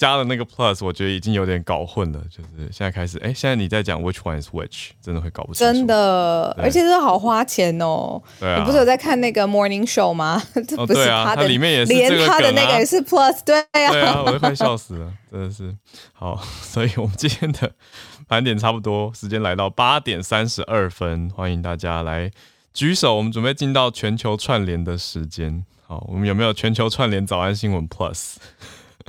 [0.00, 2.18] 加了那个 plus，我觉得已经有点搞混了。
[2.30, 5.74] 就是现在开始，哎、欸，现在你在讲 which one is which，真的会搞不清楚。
[5.74, 8.18] 真的，而且真的好花钱哦。
[8.38, 8.60] 对啊。
[8.60, 10.42] 你不是有在看那个 morning show 吗？
[10.66, 13.92] 这不是他的，哦啊、里面也是、啊、连他的那个也是 plus，对呀、啊。
[13.92, 15.76] 对啊，我都快笑死了，真的是。
[16.14, 17.70] 好， 所以我们今天的
[18.30, 22.30] 盘点差不多，时间来到八点三十二分，欢迎大家来
[22.72, 25.64] 举手，我们准备进到全球串联的时间。
[25.84, 28.36] 好，我们有没有全球串联早安新闻 plus？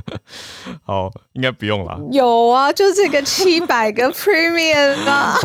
[0.83, 1.99] 好，应该不用了。
[2.11, 5.35] 有啊，就这个七百个 Premium 啊。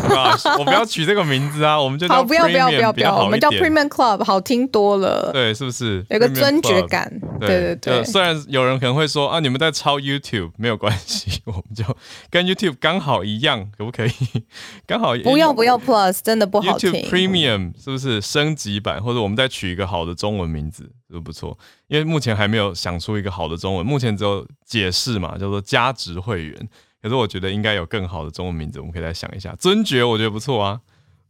[0.57, 5.31] 我不要取这个名字啊，我们就叫 Premium，不要不要不要不要，我们叫 Premium Club，好听多了。
[5.33, 7.11] 对，是不是有个尊爵感？
[7.39, 8.03] 对对对。
[8.03, 11.83] 虽然有人可能会说啊，你们在抄 YouTube 没有关系， 我们就
[12.29, 14.11] 跟 YouTube 刚好一样，可不可以？
[14.85, 16.91] 刚好不要不要 Plus，真的不好听。
[16.91, 19.01] YouTube Premium 是不是升级版？
[19.03, 20.91] 或者我们再取一个好的中文名字？
[21.11, 26.69] 都不错，因为目前还没有想出一个好的中文，目前只有解释嘛，叫做加值会员。
[27.01, 29.55] 可是我觉得应该有更好的中文名字，我们可以再想一下。
[29.55, 30.81] 尊爵我觉得不错啊，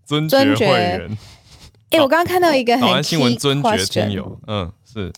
[0.06, 1.18] 尊爵会员。
[1.90, 5.14] 哎、欸，我刚刚看到一个很早安新闻尊爵听友，嗯，是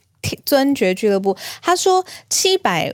[0.45, 2.93] 尊爵俱乐部，他说七百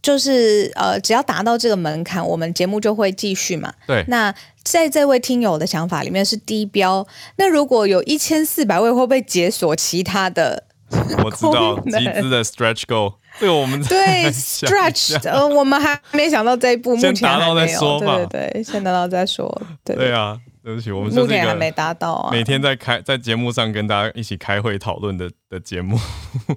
[0.00, 3.74] 就是呃，只要达到这个门槛，我们节目就会继续嘛。
[3.86, 10.63] 对，那在这位听友的想法里面是低标，那如果有一千四百位，会不会解锁其他的？
[11.24, 17.66] 我知道集资的 stretch goal，这个我们对 stretch，呃，我们还没想到这一步，目前还没有。
[17.66, 18.16] 先达到再说吧。
[18.16, 19.62] 对对对，先达到再说。
[19.84, 22.30] 对对啊，对不起，我们目前还没达到啊。
[22.30, 25.98] 每天在开在节目上跟大家一起开会讨论的的节目。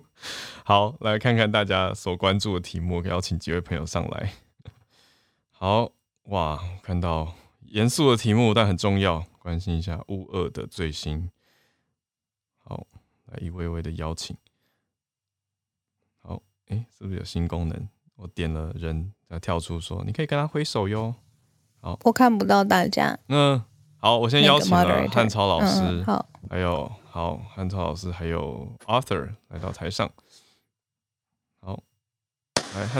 [0.64, 4.32] 好，来看看大家所关注的题目，邀请几位朋友上来。
[5.52, 5.92] 好
[6.26, 7.34] 哇，看到
[7.70, 11.30] 严肃的题目，但很重要，关心一下乌二的最新。
[13.28, 13.34] 好。
[13.34, 14.36] 来一位位的邀请，
[16.22, 17.90] 好，哎，是不是有新功能？
[18.16, 21.14] 我点了人，它跳出说，你可以跟他挥手哟。
[21.82, 23.20] 好，我看不到大家。
[23.28, 23.62] 嗯，
[23.98, 30.10] 好，我先邀请了汉超老师，嗯、好，还有好汉超老师，还有 Arthur 来到台上。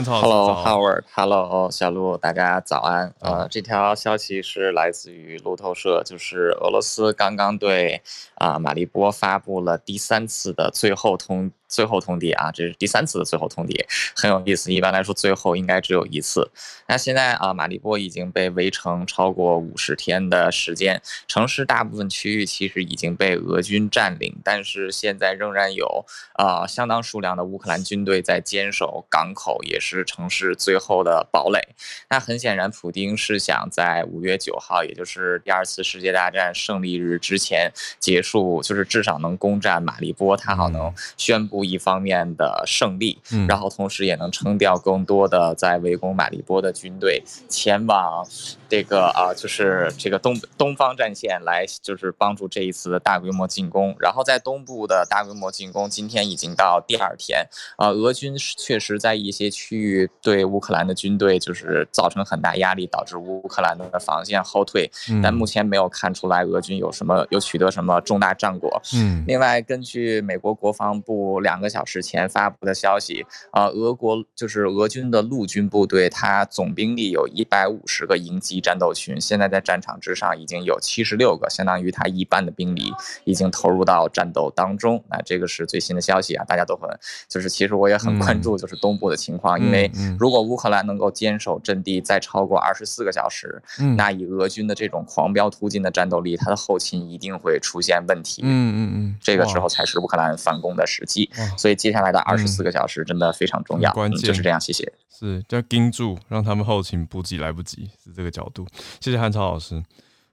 [0.04, 3.14] Hello Howard，Hello 小鹿，大家早安。
[3.20, 8.02] 呃，这条消息是来自于路透社，就是俄罗斯刚刚对
[8.34, 11.50] 啊、呃、马利波发布了第三次的最后通。
[11.68, 13.84] 最后通牒啊，这是第三次的最后通牒，
[14.16, 14.72] 很有意思。
[14.72, 16.50] 一般来说，最后应该只有一次。
[16.86, 31.60] 那现在啊，马利波已经被围城超过五十天的时间，城市大部分区域其实已经被俄军占领，但是现在仍然有啊相当数量的乌克兰军队在坚守港口，也是城市最后的堡垒。
[32.08, 41.57] 那很显然，普丁是想在五月九号，也就是第二次世界大战胜利日之前结束，就是至少能攻占马利波，他好能宣布。
[41.64, 43.18] 一方面的胜利，
[43.48, 48.26] 然后同时也能撑掉更多的在围攻马利波的军队前往
[48.68, 53.94] 这个啊，就是这个东东方战线来，就是帮助这一次的大规模进攻。
[53.98, 64.90] 然后在东部的大规模进攻，今天已经到第二天啊，俄军确实在一些区域对乌克兰的军队就是造成很大压力，导致乌克兰的防线后退。
[65.22, 68.80] 但目前没有看出来俄军有什么有取得什么重大战果。
[68.94, 71.38] 嗯，另外根据美国国防部。
[71.42, 82.92] 两个小时前发布的消息啊，俄国就是俄军的陆军部队，它总兵力有一百五十个营级战斗群，现在在战场之上已经有七十六个，相当于他一半的兵力
[83.24, 85.02] 已经投入到战斗当中。
[85.08, 86.88] 那这个是最新的消息啊，大家都很
[87.28, 93.62] 就是，其实我也很关注，就是东部的情况，因为如果乌克兰能够坚守阵地再超过二十四个小时，
[93.96, 98.42] 那以俄军的这种狂飙突进的战斗力，他的后勤一定会出现问题。
[98.44, 101.30] 嗯嗯嗯，这个时候才是乌克兰反攻的时机。
[101.56, 104.60] 所以接下来的二十四个小时真的非常重要，关键就是这样。
[104.60, 104.92] 谢谢。
[105.10, 108.66] 是要盯住，让他们后勤补给来不及，是这个角度。
[109.00, 109.76] 谢谢汉超老师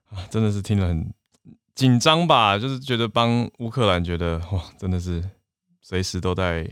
[0.09, 1.13] 啊，真的是听了很
[1.74, 2.57] 紧张吧？
[2.57, 5.24] 就是觉得帮乌克兰，觉得哇，真的是
[5.82, 6.70] 随时都在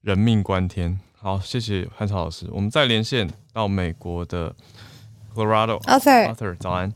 [0.00, 0.98] 人命关天。
[1.18, 2.46] 好，谢谢汉超老师。
[2.50, 4.54] 我们再连线到美国的
[5.34, 6.92] Colorado，Arthur，Arthur，早安。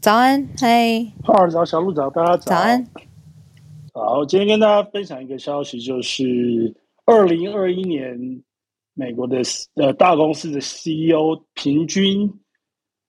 [0.00, 2.50] 早安，嗨，哈尔早，小鹿早，大家早。
[2.50, 2.86] 早安。
[3.94, 6.74] 好，今天跟大家分享一个消息，就是
[7.06, 8.42] 二零二一年
[8.94, 9.40] 美国的
[9.74, 12.30] 呃大公司的 CEO 平均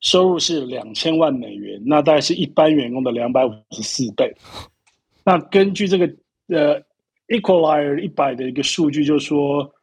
[0.04, 4.32] 收入是两千万美元，那大概是一般员工的两百五十四倍。
[5.26, 6.06] 那根据这个
[6.49, 6.80] 呃
[7.30, 9.74] Equalizer 一百的一个数据，就是说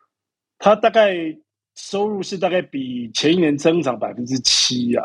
[0.58, 1.16] 他大概
[1.74, 5.04] 收入是大概比前一年增长百分之七啊。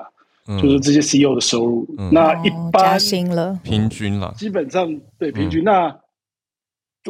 [0.61, 4.87] 就是这些 CEO 的收入，嗯、那一般加薪了，平均了，基本上
[5.17, 5.63] 对平均。
[5.63, 5.99] 嗯、那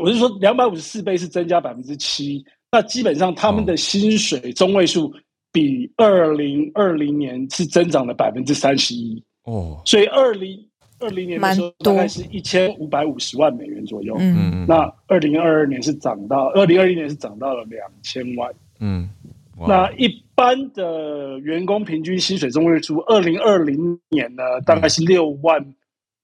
[0.02, 5.14] 我是说，两百五十四倍是增加百分之七，那基本上他们的薪水中位数
[5.56, 9.24] 比二零二零年是增长了百分之三十一。
[9.46, 10.60] 哦，所以二零
[11.00, 19.10] 二零年的时候大概是一千五百五十万美元左右，嗯，那二零二二年是涨到二零二一年是涨到了两千万，嗯。
[19.58, 25.74] 那一般的员工平均薪水中位数，二零二零年呢，大概是六万，嗯、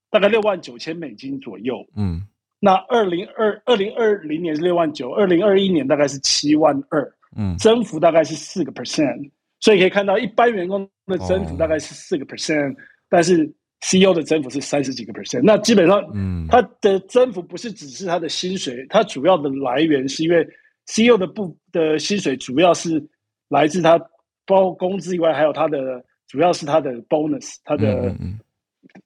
[0.10, 1.76] 大概六万九千美金左右。
[1.96, 2.22] 嗯，
[2.60, 7.10] 那二零二二零二零年是六万九，二零二一年大概是七万二。
[7.36, 9.30] 嗯，增幅大概是四个 percent，
[9.60, 12.76] 所以可以看到一般员工的增幅大概是四个 percent，
[13.10, 13.52] 但是
[13.82, 15.42] CEO 的增幅是三十几个 percent。
[15.44, 20.48] 那基本上，嗯，它的增幅不是只是他的薪水，它主要的来源是因为
[20.88, 23.06] CEO 的部的薪水主要是。
[23.52, 24.00] 来自他
[24.46, 28.16] 包工资以外，还有他的主要是他的 bonus，他的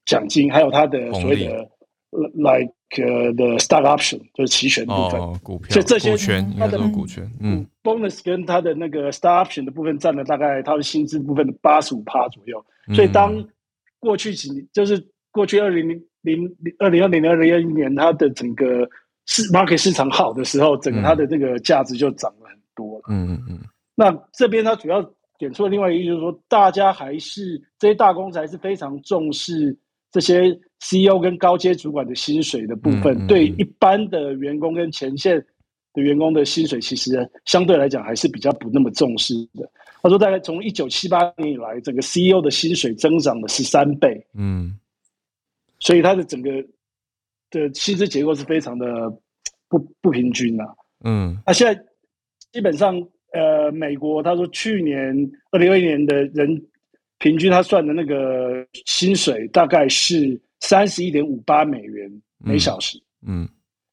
[0.06, 1.68] 奖金，还有他的所谓的
[2.34, 2.74] like
[3.36, 5.20] the stock option，就是期权部分。
[5.20, 5.74] 哦，股票。
[5.74, 12.64] 所以这些股权，它的股权，嗯，bonus 跟它的那个 stock option 的部分占了大概它的薪资部分的八十五趴左右。
[12.94, 13.44] 所以当
[14.00, 18.88] 过去几年，就是过去二零零零二零二零二零二一年，它的整个
[19.26, 23.06] 市 market 市场好的时候，整个它的这个价值就涨了很多了。
[23.10, 23.60] 嗯嗯嗯。
[23.96, 25.02] 那这边它主要
[25.38, 29.76] 点出了另外一个，就是说，大家还是这些大公司还是非常重视
[30.16, 35.46] 这些 CEO 跟高阶主管的薪水的部分，嗯嗯、对一般的员工跟前线
[35.92, 39.70] 的员工的薪水，其实相对来讲还是比较不那么重视的。
[40.02, 44.80] 他说，大概从一九七八年以来，整个 CEO 的薪水增长了十三倍，嗯，
[45.80, 46.50] 所以他的整个
[47.52, 48.88] 的薪资结构是非常的
[49.68, 50.66] 不不平均啊，
[51.04, 51.78] 嗯，那现在
[52.54, 53.06] 基本上。
[53.34, 55.14] 呃，美国他说去年
[55.52, 56.48] 二零二一年的人
[57.20, 63.48] 平均他算的那个薪水大概是三十一点五八美元每小时，嗯，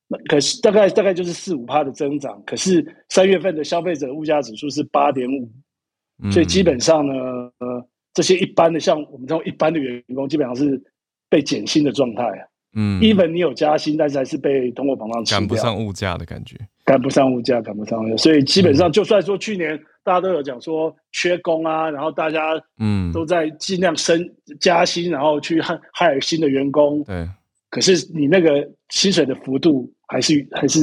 [0.09, 5.51] 那、嗯、可是大概大概就是四五趴的增长，可是三月份的消费者物价指数是八点五，
[6.31, 7.15] 所以基本上呢，
[7.59, 10.83] 呃，这些一般的像我们这种一般的员工，基本上是
[11.29, 12.47] 被减薪的状态啊。
[12.75, 18.03] 嗯，even 你有加薪，但是还是被通货膨胀，赶不上物价的感觉，赶不上物价，赶不上。
[18.03, 23.13] 物价，所以基本上就算说去年大家都有讲说缺工啊，然后大家嗯。
[23.13, 24.27] 都在尽量升
[24.59, 27.29] 加薪，然后去害害新的员工，对，
[27.69, 30.81] 可是你那个薪水的幅度还是还是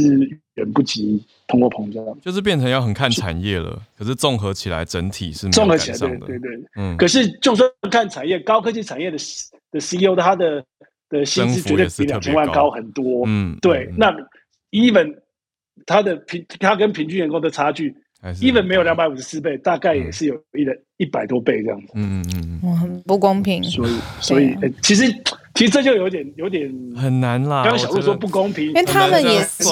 [0.53, 3.81] 远不及通货膨胀，就是变成要很看产业了。
[3.97, 6.95] 可是综合起来，整体是综合起来对对对，嗯。
[6.97, 9.17] 可是就算看产业，高科技产业的
[9.71, 10.63] 的 CEO 他的。
[11.09, 13.85] 的薪资绝对比两千万高很多，嗯，对。
[13.91, 14.15] 嗯、那
[14.71, 15.15] even
[15.85, 17.95] 他的平，他跟平均员工的差距
[18.41, 21.87] ，even 没有两百五十四倍，大概也是有一的一百多倍这样子。
[21.95, 23.63] 嗯嗯嗯，很不公平。
[23.63, 25.11] 所以，所以，欸、其实，
[25.55, 27.63] 其实这就有点，有点很难啦。
[27.63, 29.63] 刚刚小鹿说不公平，因为他们也是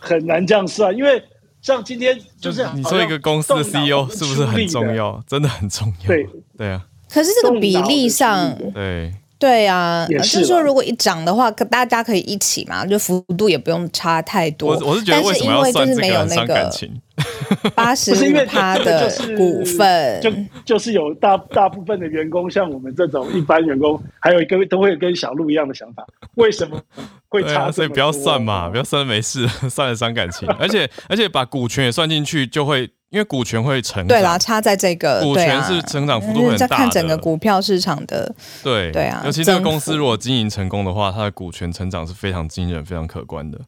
[0.00, 0.96] 很难这样算。
[0.96, 1.22] 因为
[1.60, 5.22] 像今天就是你说一个公司的 CEO 是不是很重要？
[5.28, 6.06] 真的很重要。
[6.08, 6.84] 对对啊。
[7.08, 9.14] 可是这个比例上，对。
[9.38, 14.74] 对啊，就是说如果一涨的话，可大家可以一起嘛，就幅度也不用差太多。
[14.74, 16.90] 我我是觉得为什么要算这个很伤感情？
[17.74, 20.30] 八十五趴的股份，就
[20.64, 26.80] 就是有大大部分的员工，像我们这种一般员工，还有一个都会跟小鹿一样的想法，为什么
[27.28, 27.70] 会差、啊？
[27.72, 30.48] 所以不要算嘛，不要算没事， 算了伤感情。
[30.60, 32.90] 而且而且把股权也算进去，就会。
[33.08, 43.58] 因为股权会成长，对啦，差在这个股权是成长幅度很大看整个股票市场的，对对啊，尤其这个公司如果经营成功的话，它的股权成长是非常惊人、非常可观的。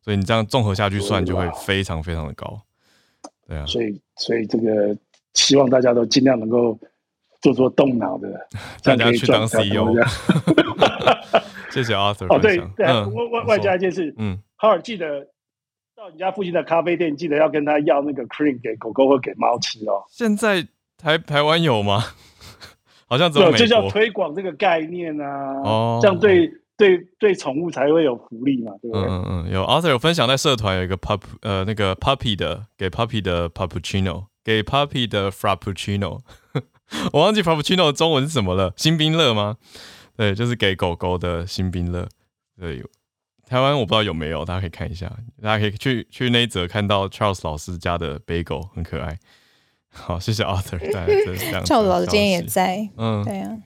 [0.00, 2.60] 所以你这样综合下去算，就会非常非常的高。
[3.48, 4.96] 对啊，所以所以这个
[5.34, 6.78] 希望大家都尽量能够
[7.42, 8.28] 做做动脑的，
[8.82, 9.92] 大家去当 CEO。
[11.70, 12.26] 谢谢 Arthur。
[12.32, 15.26] 哦，对对，外外外加一件事，嗯，哈尔记得。
[15.96, 20.02] 到你家附近的咖啡店，记得要跟他要那个 cream 给狗狗或给猫吃哦。
[20.08, 20.66] 现在
[20.98, 22.02] 台台湾有吗？
[23.06, 23.58] 好像只有美国。
[23.58, 29.08] 就叫推广这个概念啊，哦，这样对对对宠物才会有福利嘛，对不对？
[29.08, 36.20] 嗯嗯，有 Arthur 有分享在社团有一个 pup 呃那个 puppy 的给 puppy 的 puppuccino 给 puppy 的 frappuccino，
[37.12, 39.56] 我忘记 frappuccino 的中文是什么了，新冰乐吗？
[40.16, 42.08] 对，就是给狗狗的新冰乐。
[42.58, 42.82] 对，
[43.48, 45.10] 台湾我不知道有没有，大家可以看一下，
[45.42, 49.18] 大家可以去去那一则看到 Charles 老师家的贝狗很可爱。
[49.92, 51.64] 好，谢谢 Arthur，大家这样。
[51.64, 53.58] Charles 老师今天也在，嗯，对呀、啊，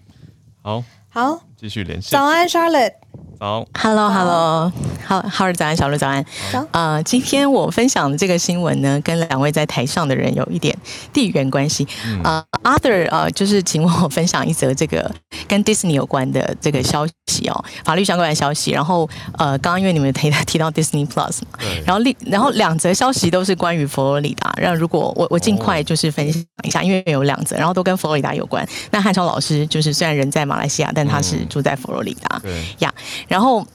[0.62, 0.84] 好，
[1.18, 2.12] 好，继续联系。
[2.12, 2.92] 早安，Charlotte。
[3.40, 4.72] 好，Hello，Hello，
[5.04, 6.24] 好，好儿早安，小鹿早安。
[6.52, 6.66] 早。
[6.72, 10.76] 呃，今天我分享的这个新闻呢，跟两位在台上的人有一点
[11.12, 11.86] 地缘关系。
[12.24, 15.08] 啊、嗯 uh,，Arthur，呃，就是请我分享一则这个
[15.46, 18.72] 跟 Disney 有关的这个消息哦，法律相关的消息。
[18.72, 21.80] 然后，呃，刚刚因为你们提提到 Disney Plus 嘛，对。
[21.86, 24.52] 然后另，然后两则消息都是关于佛罗里达。
[24.60, 28.68] 让如果我我尽快就是分享一下，哦、因为有两则，然后都跟佛罗里达有关。
[28.90, 32.38] 那汉超老师就是虽然人在马来西亚，但他是住在佛罗里达。
[32.40, 32.92] 对呀。
[33.26, 33.66] 然后，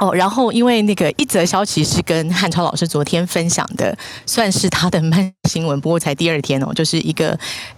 [0.00, 3.96] 哦，然后因为那个一则消息是跟汉超老师昨天分享的，
[4.26, 7.36] 算是他的慢新闻，不过才第二天哦，就是一个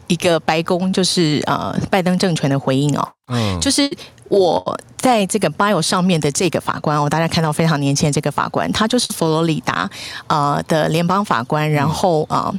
[0.08, 3.90] 一个白宫就是呃拜登政权的回应哦，嗯，就是
[4.28, 9.88] 我在这个 bio 上面的这个法官哦，大家看到非常年轻的这个法官，他就是佛罗里达
[10.26, 12.54] 呃的联邦法官，然后呃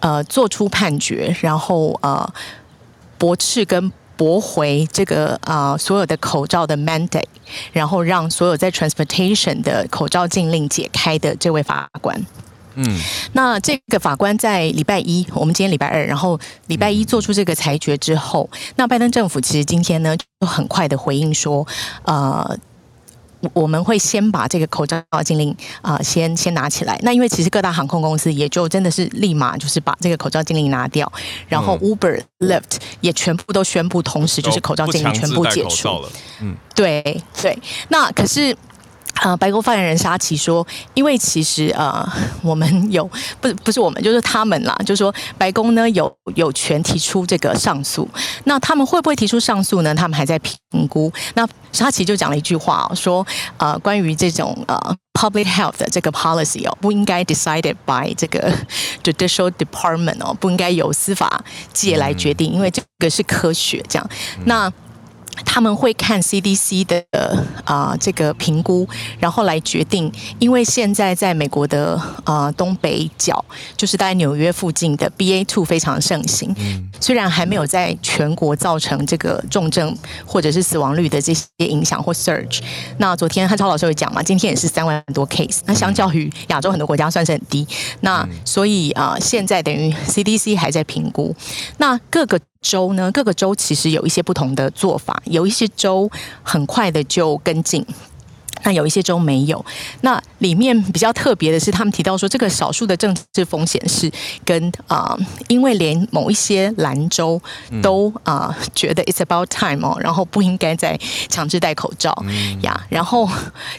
[0.00, 2.32] 呃做出判决，然后呃
[3.18, 3.92] 驳斥跟。
[4.16, 7.24] 驳回这个啊、呃，所有的口罩的 mandate，
[7.72, 12.20] 然后让所有在 transportation 的口罩禁令解开的这位法官，
[12.74, 12.98] 嗯，
[13.32, 21.66] 那这个法官在礼拜一，我们今天礼拜二，然后礼拜一做出这个裁决之后，那拜登政府其实今天呢就很快的回应说，
[22.04, 22.58] 呃。
[23.52, 26.98] 我们会先把这个口罩禁令啊，先先拿起来。
[27.02, 31.10] 那因为其实各大航空公司也就真的是立马就是把这个口罩禁令拿掉，
[31.48, 36.08] 然后 Uber、Lyft 也全部都宣布，同时就是口罩禁令全部解除了。
[36.40, 37.58] 嗯，对对。
[37.88, 38.56] 那可是。
[39.22, 42.06] 呃，白宫发言人沙奇说，因为其实呃，
[42.42, 43.08] 我们有
[43.40, 48.08] 不不是我们，就是他们啦，就是说白宫呢有有权提出这个上诉。
[48.44, 49.94] 那他们会不会提出上诉呢？
[49.94, 50.56] 他们还在评
[50.88, 51.10] 估。
[51.34, 58.52] 那沙奇就讲了一句话，说呃，关于这种呃 public health 的这个 policy 哦，不应该 decided by 这个
[59.02, 61.42] judicial department 哦，不应该由司法
[61.72, 64.10] 界来决定，因为这个是科学这样。
[64.44, 64.70] 那
[65.44, 67.04] 他们会看 CDC 的
[67.64, 70.10] 啊、呃、这个评估，然后来决定。
[70.38, 73.44] 因为现在在美国的啊、呃、东北角，
[73.76, 76.54] 就是在纽约附近的 BA two 非常盛行。
[76.58, 82.60] 嗯，虽然还没有在全国造成这个重症或者是死亡率的这些影响或 surge。
[82.98, 85.60] 那昨天汉超老师有讲嘛，今天也是三万多 case。
[85.66, 87.66] 那相较于亚洲很多国家算是很低。
[88.00, 91.34] 那所以啊、呃，现在等于 CDC 还在评估。
[91.78, 92.40] 那各个。
[92.66, 96.10] 州呢，各个州其实有一些不同的做法，有一些州
[96.42, 97.86] 很快的就跟进。
[98.64, 99.64] 那有一些州没有，
[100.00, 104.10] 那里面比较特别的是，他们提到说，这个少数的政治风险是
[104.44, 107.40] 跟啊、呃，因为连某一些兰州
[107.80, 110.98] 都啊、呃、觉得 it's about time 哦，然后不应该再
[111.28, 112.10] 强制戴口罩
[112.62, 112.74] 呀。
[112.88, 113.28] 然后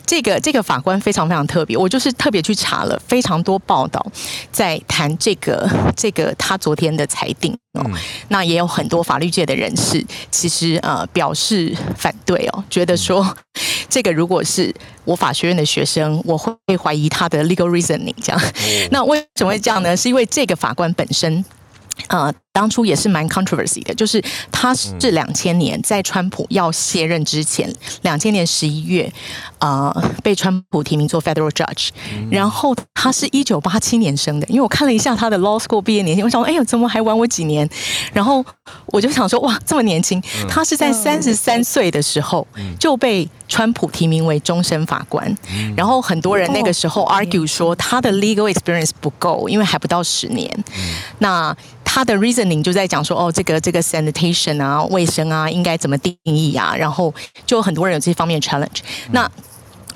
[0.06, 4.06] 这个这个法官非常非常特别，我就是特别去查了非常多报道，
[4.54, 7.92] 在谈这个这个他昨天的裁定哦。
[8.30, 13.36] 那也有很多法律界的人士其实呃表示反对哦，觉得说。
[13.90, 14.74] 这个如果是
[15.06, 18.42] 我法学院的学生，我会怀疑他的 legal reasoning 这样。
[18.92, 19.96] 那为什么会这样呢？
[19.96, 21.44] 是因为这个法官本身，
[22.10, 22.34] 呃。
[22.58, 24.20] 当初也是蛮 controversy 的，就是
[24.52, 29.14] 他是两千年在川普要卸任之前，两千年十一月，
[29.60, 29.94] 呃，
[30.24, 31.90] 被川普提名做 federal judge，
[32.32, 37.70] 然后他是一九八七年生的，因为我看了一下他的 law school 毕业年限，我想说，哎呦，怎么还晚我几年？
[38.12, 38.44] 然后
[38.88, 42.48] 我就想说，哇，这么年轻，他是在三十三岁的时候
[42.80, 45.38] 就被川普提名为终身法官，
[45.76, 50.64] 然后很多人那个时候 argue 说他的 legal experience 不够，因为还不到十年，
[51.20, 51.56] 那。
[51.90, 52.14] 他的
[52.48, 56.76] reasoning 就在讲说，哦，这个这个 sanitation 啊，卫生啊，应该怎么定义啊？
[56.76, 57.14] 然后
[57.46, 58.80] 就很多人有这些方面的 challenge。
[59.12, 59.30] 那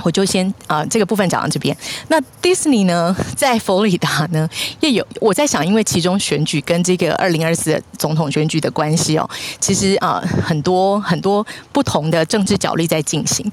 [0.03, 1.75] 我就先啊、呃，这个部分讲到这边。
[2.07, 4.49] 那 Disney 呢，在佛罗里达呢，
[4.79, 9.29] 也有我在想，因为其中选举跟这个二零二四总统选举的关系哦，
[9.59, 13.49] 其实啊、呃，很多很多不同的政治角力在进行。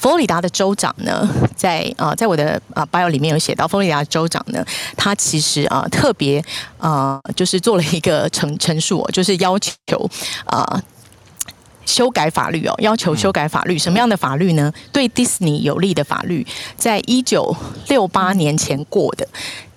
[0.00, 4.64] 佛罗里达的州长呢，在啊，在我的啊 bio 里面有写到，佛罗里达州长呢，
[4.96, 6.42] 他其实啊特别
[6.78, 10.10] 啊，就是做了一个陈陈述，就是要求
[10.46, 10.82] 啊
[11.84, 14.72] 修改法律哦，要求修改法律，什么样的法律呢？
[14.90, 16.46] 对迪士尼有利的法律，
[16.78, 17.54] 在一九
[17.88, 19.28] 六八年前过的。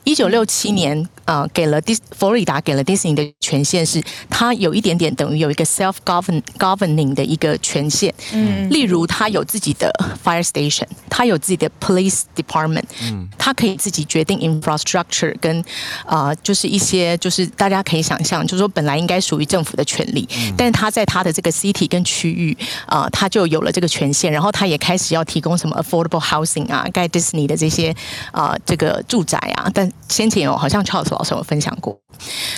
[0.03, 8.13] 一九六七年啊、呃，给了迪佛罗里达给了迪士尼的权限是，它有一点点等于有一个 self govern governing 的一个权限。
[8.33, 9.89] 嗯，例如它有自己的
[10.23, 15.59] fire station，它有自己的 police department，嗯，它可以自己决定 infrastructure 跟
[16.05, 27.95] 啊、呃，就是一些就是大家可以想象，就是说本来应该属于政府的权利，嗯、但是它在它的这个 city 跟区域啊，它、呃、就有了这个权限，然后它也开始要提供什么 affordable housing 啊，盖迪士尼的这些
[28.31, 31.97] 啊、呃、这个住宅啊，但先前有好像 Charles 老师有分享过，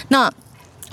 [0.10, 0.32] 那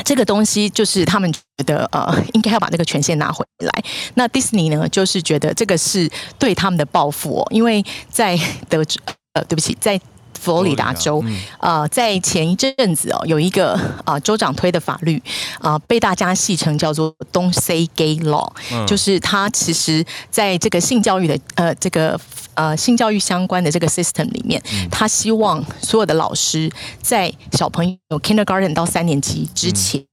[0.05, 3.73] 这个东西就是他们觉得呃应该要把那个权限拿回来。
[4.15, 8.39] 那 Disney 呢，就是觉得这个是对他们的报复哦，因为在
[8.69, 9.01] 德州
[9.35, 10.01] 呃对不起在。
[10.43, 11.23] 佛罗里达州，
[11.61, 15.23] 呃，在前一阵子哦，有一个啊州长推的法律
[15.61, 18.51] 啊，被大家戏称叫做 “Don't Say Gay Law”，
[18.85, 22.21] 就是他其实在这个性教育的呃这个
[22.55, 26.69] 呃性教育相关的这个 system 里面，他希望所有的老师
[27.01, 30.05] 在小朋友 kindergarten 到三年级之前。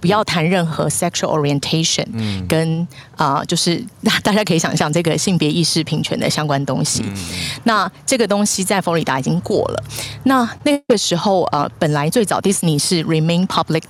[0.00, 2.86] 不要谈任何 sexual orientation，嗯，跟
[3.16, 3.84] 啊、呃，就是
[4.22, 7.02] 大家可以想象这个性别意识平权的相关东西。
[7.06, 7.14] 嗯、
[7.64, 9.82] 那这个东西在佛罗里达已经过了。
[10.24, 13.82] 那那个时候呃，本来最早迪士尼是 remain public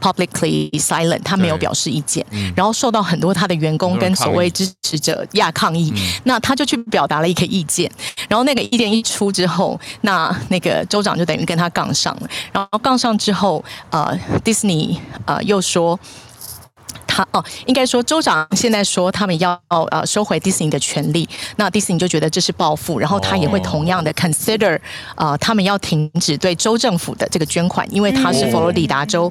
[0.00, 5.92] publicly silent，他没有表示意见，嗯、然后受到很多他的员工跟所谓支持者亚抗议。
[5.94, 7.90] 嗯、那他就去表达了一个意见，
[8.28, 12.28] 然后那个意见一出之后，那那个州长就等于跟他杠上了。
[12.52, 15.00] 然后杠上之后，呃，迪士尼。
[15.26, 15.98] 呃，又说
[17.06, 24.78] 他哦，应该说州长现在说他们要呃收回迪士尼的权利，那迪士尼就觉得这是报复，然后他也会同样的 consider
[25.16, 29.30] 呃，他们要停止对州政府的这个捐款，因为他是佛罗里达州，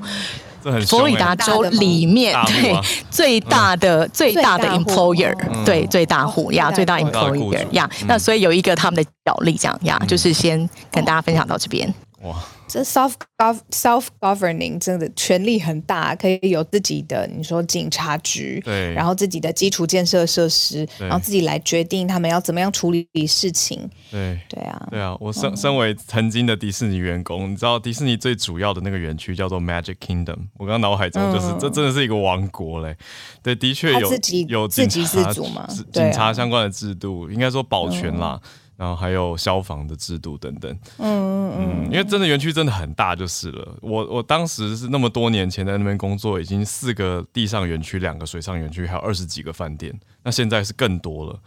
[0.87, 11.91] 佛罗里达州里面对最大的最大的 employer，对最大户呀，最大 employer 呀，那所以有一个他们的角力这样呀，就是先跟大家分享到这边。
[12.23, 12.43] 哇。
[12.67, 23.89] 这 self gov self governing 真的权力很大，可以有自己的你说警察局，对，然后自己的基础建设设施，然后自己来决定他们要怎么样处理事情。
[24.09, 25.17] 对，对啊，对啊。
[25.19, 32.95] 我身身为曾经的迪士尼员工，嗯、你知道迪士尼最主要的那个园区叫做 Magic Kingdom，我刚刚脑海中就是、嗯、这真的是一个王国嘞。
[33.43, 38.39] 对，的确有自己有自给自足嘛，警察相关的制度，啊、应该说保全啦。
[38.41, 38.49] 嗯
[38.81, 43.77] 然后还有消防的制度等等，嗯嗯嗯，因为真的园区真的很大就是了。
[43.79, 49.93] 我我当时是那么多年前在那边工作，已经四个地上园区、两个水上园区，还有二十几个饭店。
[50.23, 51.39] 那现在是更多了。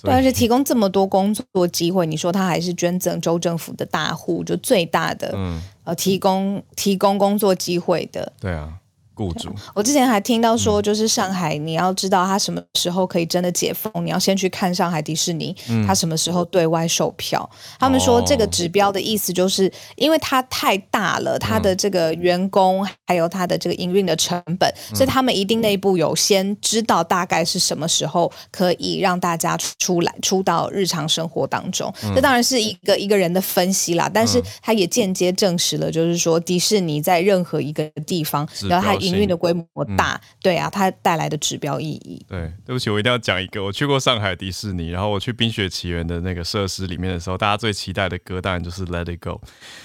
[0.00, 8.32] 对，而且提供这么多工作机会，你说他还是捐赠州政府的大户，就最大的，嗯，呃，提供提供工作机会的。
[8.38, 8.72] 对啊。
[9.16, 15.56] 雇主， 我之前还听到说，就是上海，你要知道它什么时候可以真的解封，你要先去看上海迪士尼，
[15.86, 17.48] 它什么时候对外售票。
[17.80, 31.90] 他们说这个指标的意思就是，因为它太大了，它的这个员工还有它的这个营运的成本，所以他们一定内部有先知道大概是什么时候可以让大家出来出到日常生活当中。
[32.14, 39.05] 这当然是一个一个人的分析啦，但是他也间接证实了，就是说迪士尼在任何一个地方，然后它。
[39.06, 42.24] 营运的规模大，嗯、对啊，它带来的指标意义。
[42.28, 43.62] 对，对不起，我一定要讲一个。
[43.62, 49.40] 我去过上海迪士尼，然后我去冰雪奇缘的那个设施里面的时候，大家最期待的歌当然就是《Let It Go》。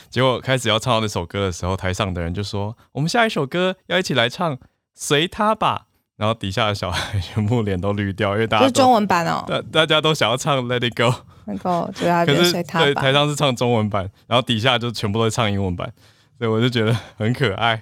[0.09, 4.57] 结果开始要唱到那首歌的时候，台上的人就说：“我们下一首歌要一起来唱，
[4.95, 11.05] 随他吧。”然后底下的小孩全部脸都绿掉，因为大家都是中文版哦，大大家都想要唱《Let It Go》，
[11.45, 15.91] 能够对啊，可是对台上是唱中文版，然后底下就全部都唱英文版，
[16.38, 17.82] 所以我就觉得很可爱。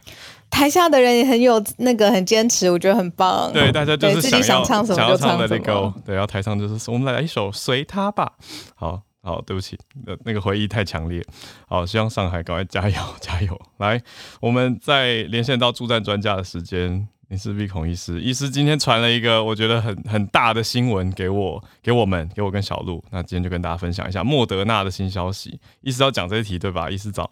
[0.49, 3.51] 台下的人也很有那个很坚持，我觉得很棒。
[3.53, 5.93] 对，大家就是自己想唱什么就唱什么。
[6.05, 8.33] 对，然后台上就是我们来一首随他吧。
[8.75, 11.23] 好好，对不起，那那个回忆太强烈。
[11.67, 13.61] 好，希望上海赶快加油加油。
[13.77, 14.01] 来，
[14.41, 23.03] 我们再连线到助战专家的时间，你是鼻孔医师，医师今天传了一个我觉得很很大的新闻给我，给我们，给我跟小鹿。
[23.11, 25.59] 那今天就跟大家分享一下莫德纳的新消息。
[25.81, 26.89] 医师要讲这一题对吧？
[26.89, 27.29] 医师早。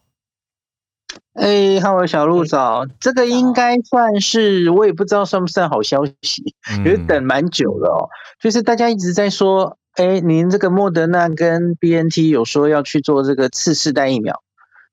[1.34, 8.10] 哎，哈喽，小鹿早，这个应该算是，我也不知道算不算好消息，因为等蛮久了哦。
[8.42, 14.42] 就是大家一直在说，哎，您这个莫德纳跟 BNT 有说要去做这个次世代疫苗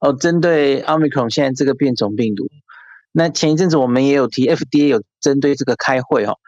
[0.00, 2.46] 哦，针对奥密克戎现在这个变种病毒。
[3.10, 6.38] 那前一阵子我们也有提，FDA 有针对这个开会哦。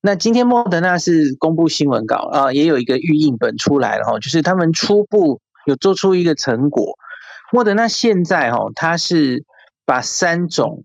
[0.00, 6.96] 那今天莫德纳是公布新闻稿啊，也有一个预印本出来了哈，就是他们初步有做出一个成果。
[7.52, 9.44] 莫德纳现在哦，它是
[9.84, 10.84] 把三种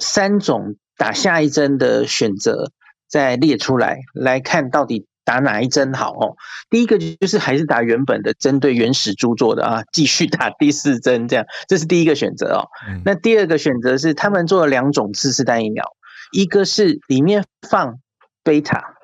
[0.00, 2.72] 三种打下一针的选择
[3.08, 6.36] 再列出来，来看到底打哪一针好哦？
[6.68, 12.66] 第一个就是还是打原本的，针对原始株做的啊，继续打第四针，这样这是第一个选择哦。
[12.88, 15.84] 嗯、那第二个选择是他们做了两种次世代疫苗，
[16.32, 18.00] 一个是里面放
[18.42, 18.94] 贝塔，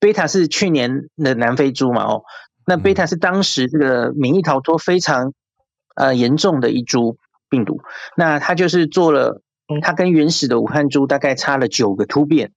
[0.00, 2.22] 贝塔是去年的南非猪嘛哦，
[2.66, 5.34] 那贝塔是当时这个免疫逃脱非常
[5.94, 7.18] 呃严重的一株
[7.48, 7.80] 病毒，
[8.16, 9.42] 那它就是做了，
[9.82, 12.52] 它跟原始的武汉株大概差了九个突变。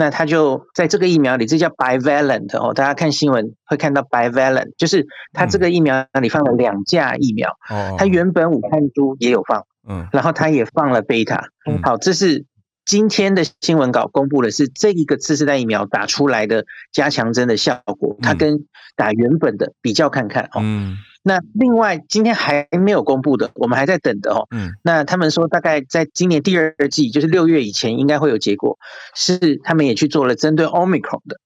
[0.00, 12.44] 那它就在这个疫苗里，这叫 bivalent 哦，大家看新闻会看到 bivalent，就是它这个疫苗里放了两价疫苗，哦，他原本武汉株也有放，嗯，然后它也放了贝塔，嗯，好，这是
[12.84, 20.96] 今天的新闻稿公布的是这一个次世代疫苗打出来的加强针的效果，它跟打原本的比较看看哦，嗯。
[21.28, 24.48] 那另外，今天还没有公布的，我们还在等的哦。
[24.50, 28.78] 嗯，那他们说大概在今年第二季，就是六月以前，应该会有结果。
[29.14, 31.36] 是他们也去做了针对 Omicron 的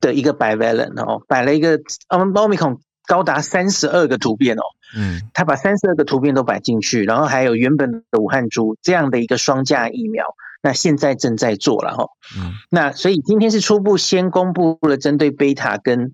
[0.00, 1.78] 的一个 bivalent 哦，摆了一个
[2.08, 4.62] Omicron 高达三十二个突变哦。
[4.96, 10.24] 嗯，他把三十二个突变都摆进去，然后还有原本的武汉株这样的一个双价疫苗，
[10.62, 12.06] 那现在正在做了哈。
[12.38, 16.12] 嗯，那所以今天是初步先公布了针对贝塔跟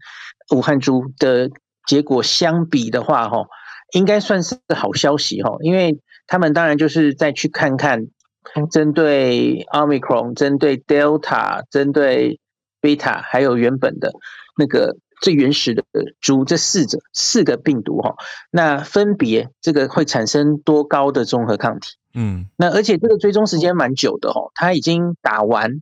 [0.50, 1.48] 武汉株的。
[1.86, 3.46] 结果相比的话，哈，
[3.92, 8.06] 应该算是好消息，哈，因为他们当然就是再去看看，
[8.70, 12.40] 针对 Omicron、针对 Delta、针对
[12.80, 14.12] Beta，还有原本的
[14.56, 15.84] 那个最原始的
[16.20, 18.14] 株这四者四个病毒，哈，
[18.50, 21.96] 那分别这个会产生多高的综合抗体？
[22.14, 25.80] 嗯，那而且这个追踪时间蛮久的，哦，他已经打完。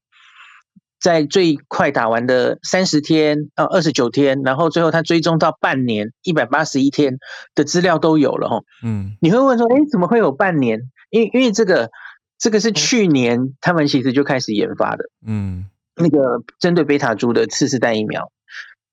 [1.01, 7.19] 在最快打完的三十天呃二十九天，然后最后他追踪到半年一百八十一天
[7.55, 8.61] 的资料都有了哈。
[8.85, 10.81] 嗯，你会问说，哎，怎么会有半年？
[11.09, 11.91] 因为因为这个
[12.39, 15.05] 这个是去年他们其实就开始研发的。
[15.27, 15.65] 嗯，
[15.97, 18.31] 那个针对贝塔株的次世代疫苗，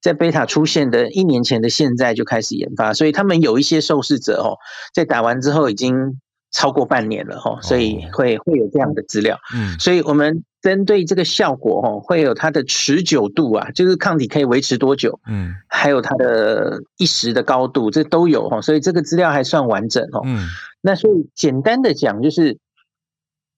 [0.01, 4.57] 在贝塔出现的一年前的现在就开始研发，所以他们有一些受试者哦，
[4.93, 6.19] 在打完之后已经
[6.51, 9.37] 超过半年了哈，所以会会有这样的资料。
[9.53, 10.43] 嗯，所以我们。
[10.59, 20.23] 针对这个效果哦，会有它的持久度啊，就是抗体可以维持多久，嗯，还有它的一时的高度，这都有哈，所以这个资料还算完整哦。
[20.25, 20.45] 嗯，
[20.81, 22.57] 那所以简单的讲就是，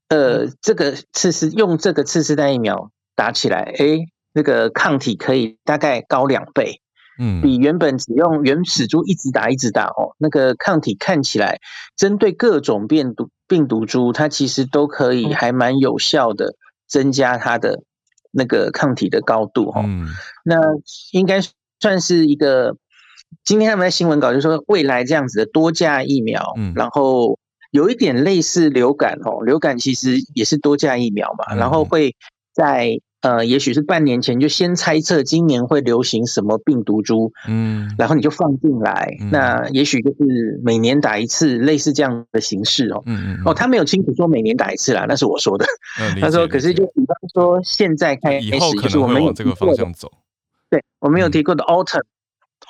[0.09, 6.81] 呃，这个次世用这个次世代疫苗打起来，哎，那个抗体可以大概高两倍，
[7.19, 11.59] 嗯，比原本只用原始株一直打一直打哦，那个抗体看起来
[11.95, 16.55] 针对各种病毒病毒株，它其实都可以还蛮有效的。
[16.89, 17.83] 增加它的
[18.31, 20.07] 那个抗体的高度哈，嗯，
[20.43, 20.59] 那
[21.11, 21.39] 应该
[21.79, 22.75] 算是一个。
[23.43, 27.37] 今天他们在新闻稿就说，未来这样子的多价疫苗，嗯，然后
[27.69, 32.15] 有一点类似流感哦，流感其实也是多价疫苗嘛，然后会
[32.55, 32.99] 在。
[33.21, 45.65] 呃，也许是半年前就先猜测今年会流行什么病毒株，嗯，然后你就放进来，嗯、那也许就是每年打一次，类似这样的形式哦，嗯嗯，哦，他没有清楚说每年打一次啦，那是我说的，
[45.99, 50.09] 嗯、 他说，可是就比方说现在开始就是我们有这个方向走，
[50.69, 52.07] 对，我们有提过的 autumn、嗯、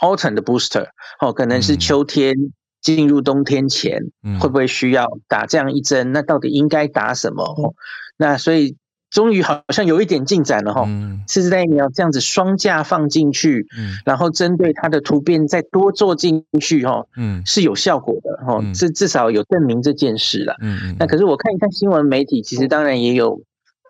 [0.02, 0.88] autumn 的 booster，
[1.20, 2.36] 哦，可能是秋天
[2.82, 6.12] 进入冬天前，嗯、会不会需要打这样一针？
[6.12, 7.44] 那到底应该打什么？
[7.44, 7.76] 哦，
[8.18, 8.76] 那所以。
[9.10, 10.88] 终于好像有一点进展了哈，
[11.28, 20.96] 次世代疫苗这样子双价放进去，嗯，然后针对它的突变再多做进去哈，嗯，是有效果的哈，至至少有证明这件事了，嗯嗯。
[21.00, 23.42] 那可是我看一看新闻媒体，其实当然也有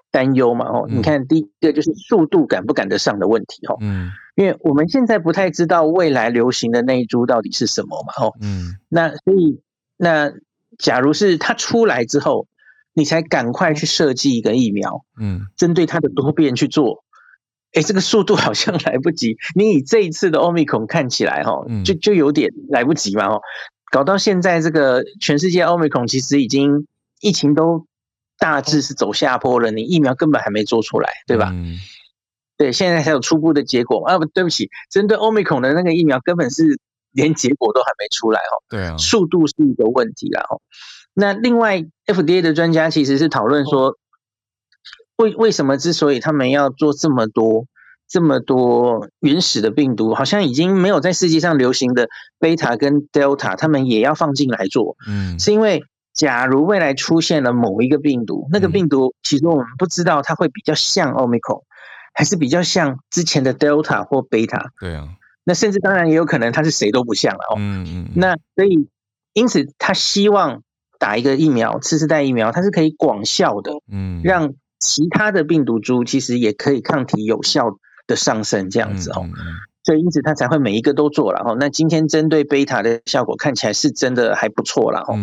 [0.09, 9.59] 担忧嘛，哦，你看第一个就是速度赶不赶得上的问题哈，嗯，因为我们现在不太知道未来流行的那一株到底是什么嘛，哦，嗯，那所以
[9.97, 10.31] 那
[10.77, 12.47] 假如是它出来之后。
[12.99, 17.05] 你才赶快去设计一个疫苗，嗯，针对它的多变去做，
[17.71, 19.37] 哎，这个速度好像来不及。
[19.55, 23.41] 你以这一次的 Omicron 看起来，哈，就就有点来不及嘛，哦，
[23.89, 26.87] 搞到现在这个全世界 Omicron 其实已经
[27.21, 27.85] 疫情都
[28.37, 31.51] 大致是走下坡了，你疫苗根本还没做出来，对吧？
[31.53, 31.77] 嗯，
[32.57, 36.77] 对，现在才有初步的结果啊，不对不起，针对 Omicron 的那个疫苗根本是
[37.13, 40.59] 连结果都还没出来，哦，对啊，速度是一个问题啦，哦。
[41.19, 43.97] 那另外，FDA 的专家其实是讨论说，
[45.17, 47.65] 为为什么之所以他们要做这么多
[48.07, 52.07] 这么多原始的病毒，好像已经没有在世界上流行的
[52.39, 54.95] 贝塔跟 Delta，他们也要放进来做。
[55.09, 61.63] 嗯，是因为假如未来出现了某一个病毒，那个病毒其实我们不知道它会比较像 Omicron，
[62.13, 64.71] 还是比较像之前的 Delta 或贝塔。
[64.79, 65.09] 对啊，
[65.43, 67.55] 那甚至当然也有可能它是谁都不像了哦。
[67.57, 68.07] 嗯嗯。
[68.15, 68.87] 那所以
[69.33, 70.63] 因此他希望。
[70.99, 79.27] 打一个疫苗，次世代疫苗，它是可以广效的，嗯，让其他的病毒株其实也可以抗体有效的上升这样子哦。
[79.83, 81.55] 所以因此它才会每一个都做了哈。
[81.59, 85.15] 那今天针对贝塔的效果看起来是真的还不错了哈。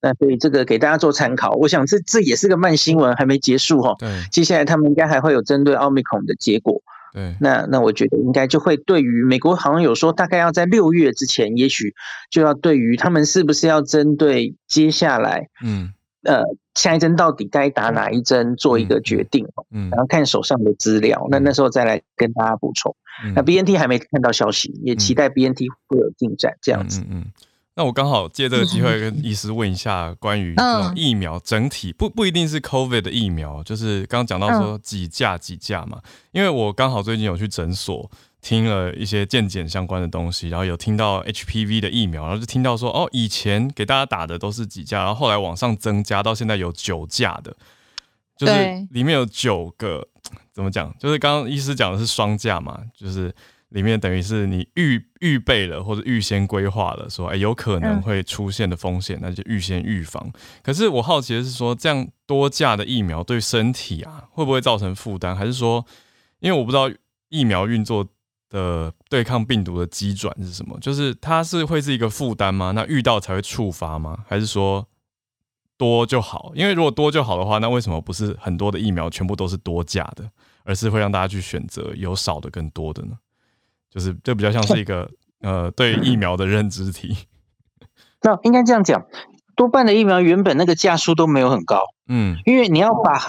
[0.00, 3.96] 那所以这个给大家做参考，我想这这也是个慢新闻，还没结束哈。
[3.98, 6.80] 对，接下来他们应该还会有针对奥密克戎的结果。
[7.12, 11.94] 对，那那我觉得应该就会对于美国好像有说，大概要在六月之前，也许
[12.30, 15.92] 就要对于他们是不是要针对接下来，嗯，
[16.22, 16.42] 呃，
[16.74, 22.94] 下一针到底该打哪一针做一个决定，嗯，然后看手上的资料，那那时候再来跟大家补充。
[23.34, 27.02] 那 BNT 还没看到消息，也期待 BNT 会有进展，这样子。
[27.10, 27.24] 嗯。
[27.78, 36.02] 那我刚好借这个机会 跟医师问一下关于这种疫苗整体不不一定是 COVID 的疫苗，就是刚刚讲到说几价几价嘛，
[36.32, 38.10] 因为我刚好最近有去诊所
[38.42, 47.54] 听了一些健检相关的东西，然后有听到 HPV 的疫苗，然后就听到说哦，以前给大家打的都是几价，然后后来往上增加到现在有九价的，
[48.36, 48.52] 就是
[48.90, 50.04] 里面有九个
[50.52, 50.92] 怎么讲？
[50.98, 53.32] 就是刚刚医师讲的是双价嘛，就是。
[53.70, 60.30] 里面等于是你预预备了或者预先规划了，说哎有可能会出现的风险，那就预先预防。
[60.62, 65.36] 可是我好奇的是说，这样多价的疫苗对身体啊会不会造成负担？
[65.36, 65.84] 还是说，
[66.40, 66.90] 因为我不知道
[67.28, 68.06] 疫苗运作
[68.48, 72.70] 的对抗病毒的机转是什么，就是它是会是一个负担吗？
[72.70, 74.24] 那遇到才会触发吗？
[74.26, 74.88] 还是说
[75.76, 76.52] 多就好？
[76.54, 80.30] 因为如果多就好的话，那为什么不是很多的疫苗全部都是多价的，
[80.64, 83.18] 而是会让大家去选择有少的更多的呢？
[83.90, 85.10] 就是这比较像是一个
[85.40, 87.16] 呃对疫苗的认知题。
[88.22, 89.06] 那应该这样讲，
[89.56, 93.20] 多半的疫苗原本那个价数都没有很高，嗯，因为你要把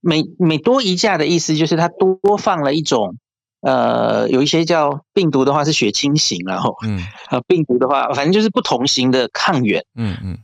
[0.00, 3.16] 每每多一价的意思就是它多放了一种
[3.60, 7.00] 呃有一些叫病毒的话是血清型，然后嗯
[7.30, 10.38] 呃病毒的话反正就是不同型的抗原，嗯嗯。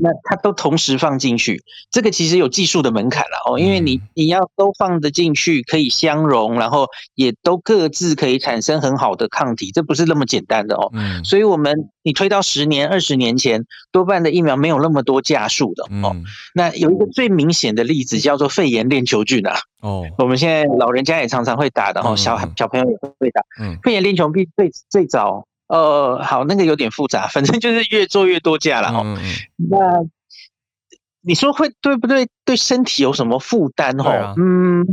[0.00, 10.90] 那它都同时放进去，这个其实有技术的门槛了哦，因为你你要都放得进去，可以相容，然后也都各自可以产生很好的抗体，这不是那么简单的哦。
[10.92, 11.22] 嗯。
[11.24, 16.16] 所以我们你推到十年、二十年前，多半的疫苗没有那么多架数的哦。
[16.54, 19.56] 那有一个最明显的例子叫做肺炎链球菌啊。
[19.82, 20.06] 哦。
[20.18, 23.42] 我们现在老人家也常常会打的哦，小小朋友也会打。
[23.60, 23.76] 嗯。
[23.82, 25.46] 肺炎链球菌最最早。
[25.70, 29.04] 呃，好，那个有点复杂，反正就是越做越多价了哈。
[29.56, 29.78] 那
[31.20, 32.28] 你说会对不对？
[32.44, 34.12] 对身体有什么负担哈？
[34.12, 34.84] 啊、嗯，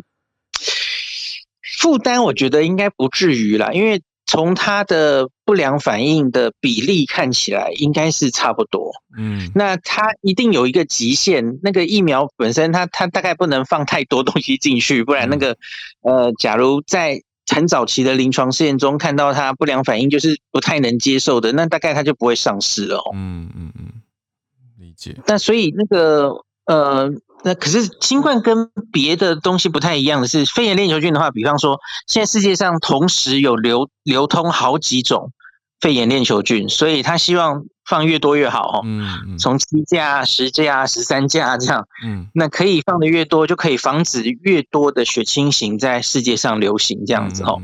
[1.80, 8.92] 负担我觉得应该不至于啦，因为从它的不良反应的比例看起来应该是差不多。
[9.18, 15.58] 嗯，那它一定有一个极限，那个疫苗本身它它大概不能放太多东西进去，不然那个、
[16.04, 17.24] 嗯、呃，假如在
[17.54, 23.02] 很早期的临床试验中看到它不良反应，就是不太能接受的，那大概它就不会上市了。
[23.14, 24.02] 嗯嗯嗯，
[24.78, 25.16] 理解。
[25.26, 27.10] 那所以那个呃，
[27.44, 35.32] 那可是新冠跟别的东西不太一样的是，肺炎链球菌的话，比方说现在世界上同时有流流通好几种
[35.80, 37.66] 肺炎链球菌，所以他希望。
[37.90, 47.62] 放越多越好哦，嗯，从七架、十架、十三架这样，嗯，那可以放的越多，就可以防止越多的血清型在世界上流行这样子哦。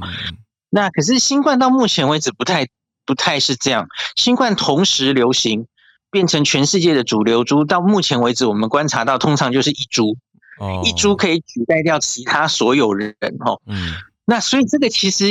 [0.70, 2.66] 那可是新冠到目前为止不太
[3.06, 3.86] 不太是这样，
[4.16, 5.68] 新冠同时流行
[6.10, 10.16] 变成全世界的主流株，到目前为止我们观察到通常就是一株，
[10.58, 13.92] 哦，一株可以取代掉其他所有人哦，嗯，
[14.26, 15.26] 那所以这个其实。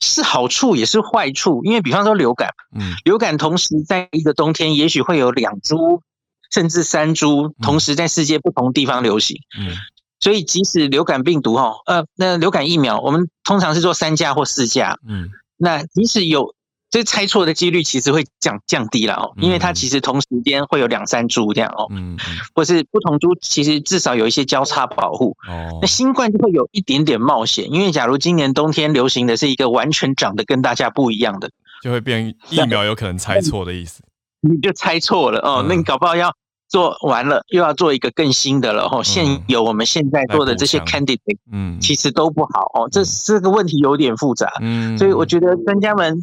[0.00, 6.02] 是好处也是坏处，因为比方说流感，嗯，流感同时在一个冬天，也许会有两株
[6.50, 9.76] 甚至三株同时在世界不同地方流行，嗯，
[10.20, 16.54] 所以即使流感病毒哈，呃，那流感疫苗我们通常是做三价或四价，嗯，那即使有。
[16.90, 22.18] 这猜错的几率其实会降降低了哦，因为它其实同时间会有两三株这样哦，嗯，
[22.54, 25.78] 或是不同株其实至少有一些交叉保护哦。
[25.80, 31.50] 那新冠就会有一点点冒险，因为假如今年冬天流行的是一个完全长得跟大家不一样的，
[31.82, 34.02] 就会变疫苗有可能猜错的意思，
[34.40, 36.34] 你就猜错了哦，那你搞不好要。
[36.70, 46.22] 做完了又要做一个更新的了哦，现有我们现在做的这些 candidate，嗯，其实都不好哦，这这个问题有点复杂，嗯，所以我觉得专家们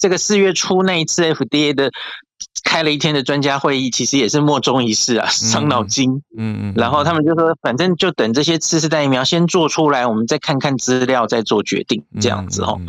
[0.00, 1.90] 这个四月初那一次 FDA 的
[2.64, 12.80] 开了一天的专家会议，其实也是莫衷一是啊，伤脑筋，嗯嗯，然后他们就说，反正就等这些次世代疫苗先做出来，我们再看看资料再做决定，这样子哦，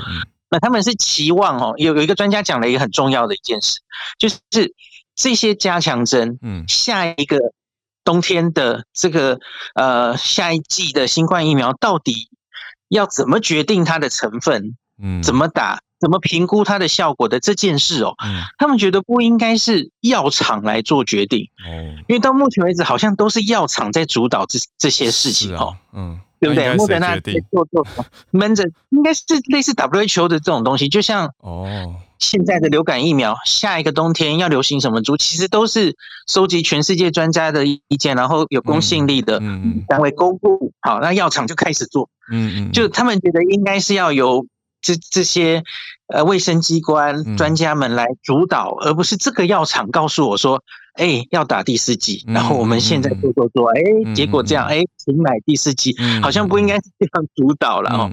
[0.50, 3.80] 那他们是期望哦，有有一个专家讲了一个很重要的一件事，
[4.18, 4.74] 就是。
[5.16, 7.40] 这些加强针，嗯，下一个
[8.04, 9.40] 冬天的这个
[9.76, 12.30] 呃下一季的新冠疫苗到底
[12.90, 21.72] 要怎么决定它的成分，嗯，怎么打，怎么评估它的效果的这件事哦，嗯，他们觉得不应该是药厂来做决定，哦，
[22.08, 26.20] 因为到目前为止好像都是药厂在主导这这些事情哦，嗯。
[26.44, 26.76] 对不对？
[26.76, 27.18] 莫德纳
[27.50, 27.88] 做做
[28.32, 35.96] 闷着，应该是类似 WHO 的这种东西，就像哦，现在的流感疫苗，下一个冬天要流行什么株，其实都是
[36.28, 39.40] 收集全世界专家的意见，然后有公信力的
[39.88, 44.46] 单位公布，好，那药厂就开始做，嗯嗯，就他们觉得应该是要由
[44.82, 45.64] 这这些。
[46.08, 50.62] 呃，卫生机关专家们来主导，嗯、而不是这个药厂告诉我说，
[50.94, 58.12] 哎、欸，要打第四剂，然后我们现在做做做，哎、欸，结果这样，哎、欸，请买第四季，好像不应该是这样主导了哦。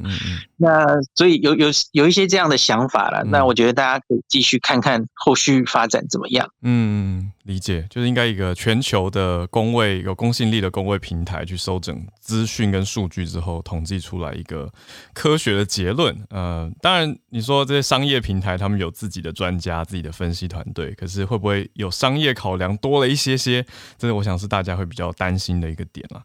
[0.57, 6.49] 那所以有有有一些这样的想法了，那我觉得大家可以继续看看后续发展怎么样。
[6.63, 14.71] 嗯，理解，就是应该一个全球的工位有公信力的工位平台去收整资讯跟数据之后，统计出来一个
[15.13, 16.17] 科学的结论。
[16.31, 17.91] 呃，当然你说这些。
[17.91, 23.67] 商业平台他们有自己的专家、自己的分析团队，可是会不会有商业考量多了一些些？
[23.99, 26.23] 这个我想是大家会比较担心的一个点了。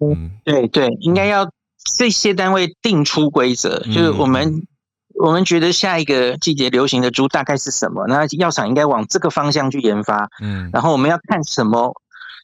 [0.00, 1.50] 嗯，对对，应该要
[1.96, 4.66] 这些单位定出规则，嗯、就是我们
[5.14, 8.06] 我们觉得下一个季节流行的猪大概是什么？
[8.06, 10.28] 那药厂应该往这个方向去研发。
[10.40, 11.94] 嗯，然后我们要看什么？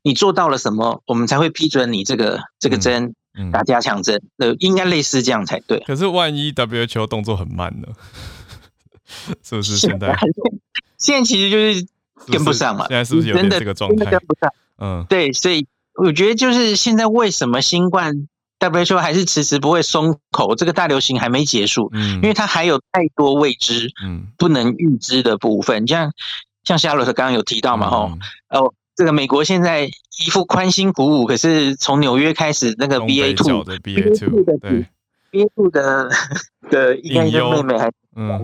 [0.02, 1.02] 你做到了什么？
[1.06, 3.14] 我们才会批准你这个这个针。
[3.38, 4.20] 嗯、打加强针。
[4.38, 5.78] 呃，应该类似这样才对。
[5.86, 7.86] 可是万一 WHO 动作很慢呢？
[9.40, 10.18] 是不是现在？
[10.98, 11.86] 现在其实就是
[12.26, 12.86] 跟不上嘛。
[12.88, 14.10] 现在是不是有点这个状态？
[14.10, 14.52] 跟不上。
[14.78, 15.64] 嗯，对，所以
[16.04, 18.26] 我觉得就是现在为什么新冠
[18.58, 20.54] WHO 还是迟迟不会松口？
[20.54, 25.86] 这个大流行还没结束，嗯，因为它还有太多未知，嗯，不能预知的部分。
[25.86, 26.12] 像
[26.64, 28.12] 像夏洛特刚刚有提到嘛，吼，
[28.48, 34.86] 哦，这个美国现在一副宽心鼓舞，可是从纽约开始那个 BA two 的 BA two 对。
[35.30, 36.10] 憋住的
[36.70, 37.92] 的应该是妹妹还是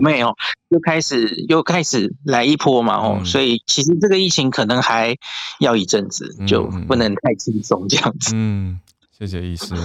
[0.01, 0.33] 妹哦，
[0.69, 5.15] 又开始又开始来一波嘛哦，所以其实这个疫情可能还
[5.59, 8.31] 要一阵子，就不能太轻松这样子。
[8.33, 8.79] 嗯，
[9.11, 9.75] 谢谢医师，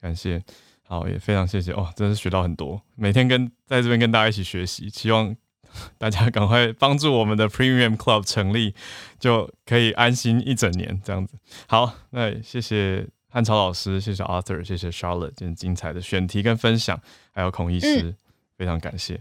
[0.00, 0.42] 感谢，
[0.82, 5.34] 好，也非常谢谢哦，真是学到很多，每天跟在这边跟大家一起学习，希望
[5.98, 8.74] 大家赶快帮助我们的 Premium Club 成立，
[9.20, 11.36] 就可以安心一整年这样子。
[11.66, 13.06] 好，那谢谢。
[13.32, 17.00] 汉朝老师，谢谢 Arthur，谢谢 Charlotte，今天精彩的选题跟分享，
[17.32, 18.16] 还有孔医师，嗯、
[18.58, 19.18] 非常感谢。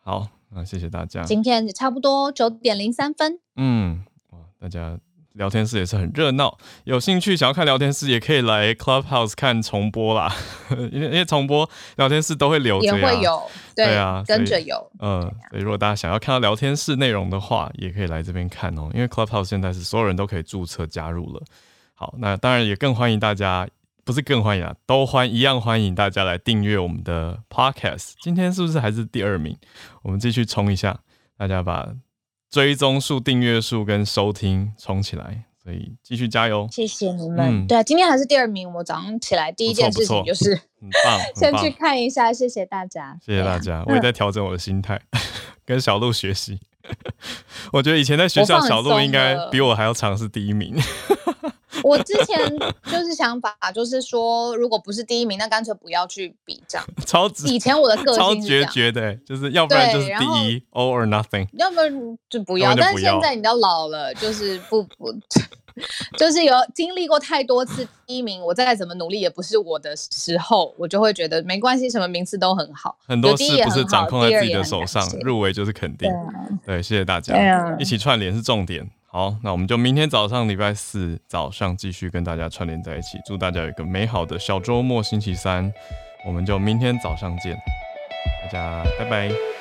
[0.00, 1.22] 好，那谢谢大家。
[1.22, 3.38] 今天也差不多九点零三分。
[3.56, 4.98] 嗯，哇，大家
[5.32, 10.30] 聊天室也是很热闹，有兴趣想要看聊天室，也可以来 Clubhouse 看重播啦。
[10.92, 14.92] 因为因为重播聊天室都会留着，也会有，对，对啊，跟着有。
[14.98, 18.90] 嗯，所以如果大家想要看到聊天室内容的话，也可以来这边看哦。
[18.92, 21.42] 因为 Clubhouse 现在是所有人都可以注册加入了。
[22.00, 23.68] 好，那当然也更欢迎大家，
[24.04, 28.12] 不是更欢迎啊，都欢一样欢迎大家来订阅我们的 Podcast。
[28.22, 29.58] 今天是不是还是第二名？
[30.02, 31.00] 我们继续冲一下，
[31.36, 31.88] 大家把
[32.48, 36.68] 追踪数、订阅数跟收听冲起来，所以继续加油！
[36.70, 37.64] 谢谢你们。
[37.64, 38.72] 嗯、对啊，今天还是第二名。
[38.74, 42.32] 我早上起来第一件事情就是很棒， 先去看一下。
[42.32, 43.82] 谢谢大家，谢谢大家。
[43.88, 45.00] 我也在调整我的心态，
[45.66, 46.60] 跟小鹿学习。
[47.74, 50.76] 我觉得以前在学校，小鹿应该比我还要尝试第一名。
[51.82, 52.38] 我之前
[52.84, 56.86] 就是想法，就是说，如果不是第一名，那干脆不要去比这样。
[57.06, 57.46] 超直。
[57.46, 61.46] 以前我的个 性超决绝的，就是要不然就是第一，all or nothing。
[61.52, 62.74] 要不然就不要。
[62.74, 65.12] 但是现在你都老了，就是不不，
[66.18, 72.96] 就是有经历过太多次第一名，我再怎么努力也不是我的时候，我就会觉得没关系，什么名次都很好。
[73.06, 76.10] 很多事不是掌控在自己的手上，入围就是肯定。
[76.66, 78.90] 对，谢谢大家，一起串联是重点。
[79.18, 83.18] 好，那我们就明天早上礼拜四早上继续跟大家串联在一起。
[83.26, 85.72] 祝大家有一个美好的小周末，星期三，
[86.24, 87.58] 我们就明天早上见，
[88.44, 89.57] 大家拜拜。